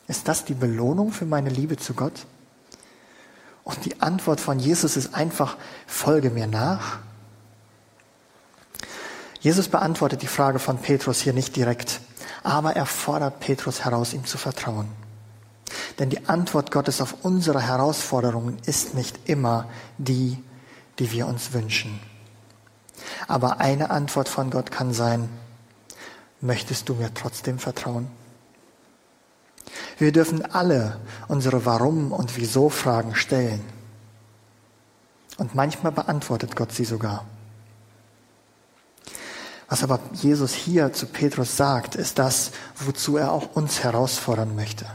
Ist 0.08 0.28
das 0.28 0.46
die 0.46 0.56
Belohnung 0.56 1.12
für 1.12 1.26
meine 1.26 1.52
Liebe 1.52 1.78
zu 1.78 1.94
Gott? 1.94 2.26
Und 3.70 3.86
die 3.86 4.02
Antwort 4.02 4.42
von 4.42 4.58
Jesus 4.58 4.98
ist 4.98 5.14
einfach, 5.14 5.56
folge 5.86 6.32
mir 6.32 6.48
nach. 6.48 6.98
Jesus 9.42 9.68
beantwortet 9.68 10.24
die 10.24 10.28
Frage 10.28 10.58
von 10.58 10.80
Petrus 10.80 11.22
hier 11.22 11.34
nicht 11.34 11.56
direkt, 11.56 12.02
aber 12.42 12.76
er 12.76 12.88
fordert 12.88 13.40
Petrus 13.40 13.86
heraus, 13.86 14.14
ihm 14.14 14.26
zu 14.26 14.40
vertrauen. 14.40 14.90
Denn 16.00 16.10
die 16.10 16.28
Antwort 16.28 16.72
Gottes 16.72 17.00
auf 17.00 17.18
unsere 17.22 17.62
Herausforderungen 17.62 18.58
ist 18.66 18.96
nicht 18.96 19.30
immer 19.30 19.70
die, 20.00 20.44
die 20.98 21.12
wir 21.12 21.28
uns 21.28 21.54
wünschen. 21.54 22.00
Aber 23.28 23.60
eine 23.60 23.92
Antwort 23.92 24.30
von 24.30 24.50
Gott 24.50 24.72
kann 24.72 24.94
sein, 24.94 25.30
möchtest 26.42 26.90
du 26.90 26.96
mir 26.96 27.14
trotzdem 27.14 27.60
vertrauen? 27.60 28.08
Wir 29.98 30.12
dürfen 30.12 30.46
alle 30.46 31.00
unsere 31.28 31.66
Warum 31.66 32.12
und 32.12 32.38
Wieso 32.38 32.70
Fragen 32.70 33.16
stellen. 33.16 33.62
Und 35.38 35.56
manchmal 35.56 35.92
beantwortet 35.92 36.56
Gott 36.56 36.72
sie 36.72 36.86
sogar. 36.86 37.26
Was 39.70 39.84
aber 39.84 40.00
Jesus 40.14 40.54
hier 40.54 40.94
zu 40.94 41.06
Petrus 41.06 41.56
sagt, 41.56 41.96
ist 41.96 42.18
das, 42.18 42.52
wozu 42.76 43.18
er 43.18 43.32
auch 43.32 43.56
uns 43.56 43.84
herausfordern 43.84 44.56
möchte. 44.56 44.86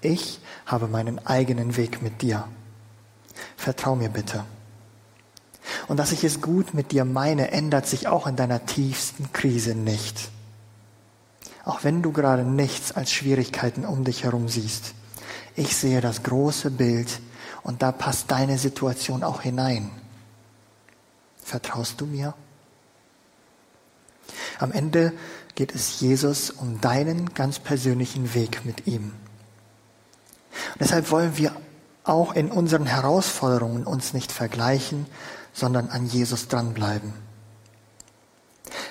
Ich 0.00 0.40
habe 0.64 0.86
meinen 0.86 1.24
eigenen 1.26 1.76
Weg 1.76 2.02
mit 2.02 2.22
dir. 2.22 2.46
Vertrau 3.56 3.96
mir 3.96 4.08
bitte. 4.08 4.44
Und 5.88 5.96
dass 5.96 6.12
ich 6.12 6.22
es 6.22 6.40
gut 6.40 6.74
mit 6.74 6.92
dir 6.92 7.04
meine, 7.04 7.50
ändert 7.50 7.86
sich 7.86 8.06
auch 8.06 8.26
in 8.26 8.36
deiner 8.36 8.64
tiefsten 8.64 9.32
Krise 9.32 9.74
nicht. 9.74 10.30
Auch 11.66 11.82
wenn 11.82 12.00
du 12.00 12.12
gerade 12.12 12.44
nichts 12.44 12.92
als 12.92 13.12
Schwierigkeiten 13.12 13.84
um 13.84 14.04
dich 14.04 14.22
herum 14.22 14.48
siehst. 14.48 14.94
Ich 15.56 15.76
sehe 15.76 16.00
das 16.00 16.22
große 16.22 16.70
Bild 16.70 17.20
und 17.64 17.82
da 17.82 17.90
passt 17.90 18.30
deine 18.30 18.56
Situation 18.56 19.24
auch 19.24 19.42
hinein. 19.42 19.90
Vertraust 21.42 22.00
du 22.00 22.06
mir? 22.06 22.34
Am 24.60 24.70
Ende 24.70 25.12
geht 25.56 25.74
es 25.74 25.98
Jesus 25.98 26.50
um 26.50 26.80
deinen 26.80 27.34
ganz 27.34 27.58
persönlichen 27.58 28.32
Weg 28.32 28.64
mit 28.64 28.86
ihm. 28.86 29.12
Und 30.72 30.80
deshalb 30.80 31.10
wollen 31.10 31.36
wir 31.36 31.56
auch 32.04 32.32
in 32.34 32.52
unseren 32.52 32.86
Herausforderungen 32.86 33.84
uns 33.84 34.14
nicht 34.14 34.30
vergleichen, 34.30 35.06
sondern 35.52 35.88
an 35.88 36.06
Jesus 36.06 36.46
dranbleiben. 36.46 37.12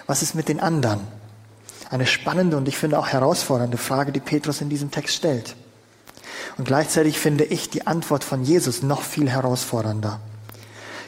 Was 0.07 0.21
ist 0.21 0.35
mit 0.35 0.49
den 0.49 0.59
anderen? 0.59 1.07
Eine 1.95 2.07
spannende 2.07 2.57
und 2.57 2.67
ich 2.67 2.75
finde 2.75 2.99
auch 2.99 3.07
herausfordernde 3.07 3.77
Frage, 3.77 4.11
die 4.11 4.19
Petrus 4.19 4.59
in 4.59 4.67
diesem 4.67 4.91
Text 4.91 5.15
stellt. 5.15 5.55
Und 6.57 6.65
gleichzeitig 6.65 7.17
finde 7.17 7.45
ich 7.45 7.69
die 7.69 7.87
Antwort 7.87 8.25
von 8.25 8.43
Jesus 8.43 8.83
noch 8.83 9.01
viel 9.01 9.29
herausfordernder. 9.29 10.19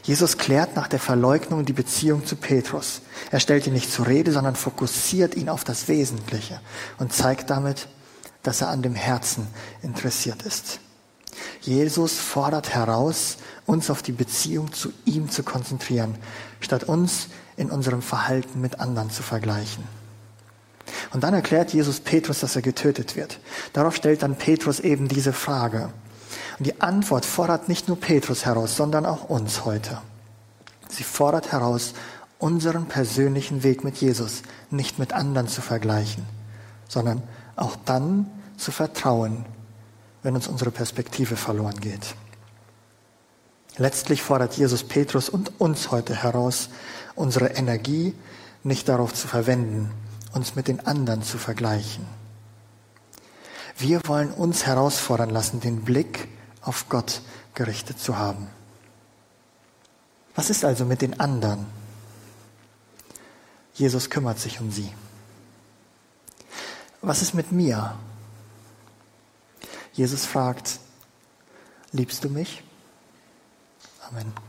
Jesus 0.03 0.37
klärt 0.37 0.77
nach 0.77 0.87
der 0.87 1.01
Verleugnung 1.01 1.65
die 1.65 1.73
Beziehung 1.73 2.25
zu 2.25 2.37
Petrus. 2.37 3.01
Er 3.31 3.41
stellt 3.41 3.67
ihn 3.67 3.73
nicht 3.73 3.91
zur 3.91 4.07
Rede, 4.07 4.31
sondern 4.31 4.55
fokussiert 4.55 5.35
ihn 5.35 5.49
auf 5.49 5.65
das 5.65 5.89
Wesentliche 5.89 6.61
und 6.99 7.11
zeigt 7.11 7.49
damit, 7.49 7.89
dass 8.41 8.61
er 8.61 8.69
an 8.69 8.81
dem 8.81 8.95
Herzen 8.95 9.45
interessiert 9.81 10.43
ist. 10.43 10.79
Jesus 11.59 12.13
fordert 12.13 12.73
heraus, 12.73 13.39
uns 13.65 13.89
auf 13.89 14.03
die 14.03 14.13
Beziehung 14.13 14.71
zu 14.71 14.93
ihm 15.03 15.29
zu 15.29 15.43
konzentrieren, 15.43 16.15
statt 16.61 16.85
uns 16.85 17.27
in 17.57 17.71
unserem 17.71 18.01
Verhalten 18.01 18.61
mit 18.61 18.79
anderen 18.79 19.09
zu 19.09 19.21
vergleichen. 19.21 19.83
Und 21.13 21.23
dann 21.23 21.33
erklärt 21.33 21.73
Jesus 21.73 21.99
Petrus, 21.99 22.39
dass 22.39 22.55
er 22.55 22.61
getötet 22.61 23.15
wird. 23.15 23.39
Darauf 23.73 23.95
stellt 23.95 24.23
dann 24.23 24.35
Petrus 24.35 24.79
eben 24.79 25.07
diese 25.07 25.33
Frage. 25.33 25.89
Und 26.59 26.67
die 26.67 26.81
Antwort 26.81 27.25
fordert 27.25 27.69
nicht 27.69 27.87
nur 27.87 27.99
Petrus 27.99 28.45
heraus, 28.45 28.75
sondern 28.75 29.05
auch 29.05 29.29
uns 29.29 29.65
heute. 29.65 30.01
Sie 30.89 31.03
fordert 31.03 31.51
heraus, 31.51 31.93
unseren 32.39 32.85
persönlichen 32.85 33.63
Weg 33.63 33.83
mit 33.83 33.97
Jesus 33.97 34.43
nicht 34.69 34.99
mit 34.99 35.13
anderen 35.13 35.47
zu 35.47 35.61
vergleichen, 35.61 36.23
sondern 36.87 37.23
auch 37.55 37.75
dann 37.85 38.27
zu 38.57 38.71
vertrauen, 38.71 39.45
wenn 40.23 40.35
uns 40.35 40.47
unsere 40.47 40.71
Perspektive 40.71 41.35
verloren 41.35 41.79
geht. 41.79 42.15
Letztlich 43.77 44.21
fordert 44.23 44.55
Jesus 44.55 44.83
Petrus 44.83 45.29
und 45.29 45.59
uns 45.59 45.91
heute 45.91 46.15
heraus, 46.15 46.69
unsere 47.15 47.49
Energie 47.49 48.15
nicht 48.63 48.89
darauf 48.89 49.13
zu 49.13 49.27
verwenden, 49.27 49.91
uns 50.33 50.55
mit 50.55 50.67
den 50.67 50.85
anderen 50.85 51.23
zu 51.23 51.37
vergleichen. 51.37 52.05
Wir 53.77 54.01
wollen 54.07 54.31
uns 54.31 54.65
herausfordern 54.65 55.29
lassen, 55.29 55.59
den 55.59 55.83
Blick 55.83 56.27
auf 56.61 56.89
Gott 56.89 57.21
gerichtet 57.53 57.99
zu 57.99 58.17
haben. 58.17 58.47
Was 60.35 60.49
ist 60.49 60.65
also 60.65 60.85
mit 60.85 61.01
den 61.01 61.19
anderen? 61.19 61.65
Jesus 63.73 64.09
kümmert 64.09 64.39
sich 64.39 64.59
um 64.59 64.71
sie. 64.71 64.91
Was 67.01 67.21
ist 67.21 67.33
mit 67.33 67.51
mir? 67.51 67.97
Jesus 69.93 70.25
fragt, 70.25 70.79
liebst 71.91 72.23
du 72.23 72.29
mich? 72.29 72.63
Amen. 74.09 74.46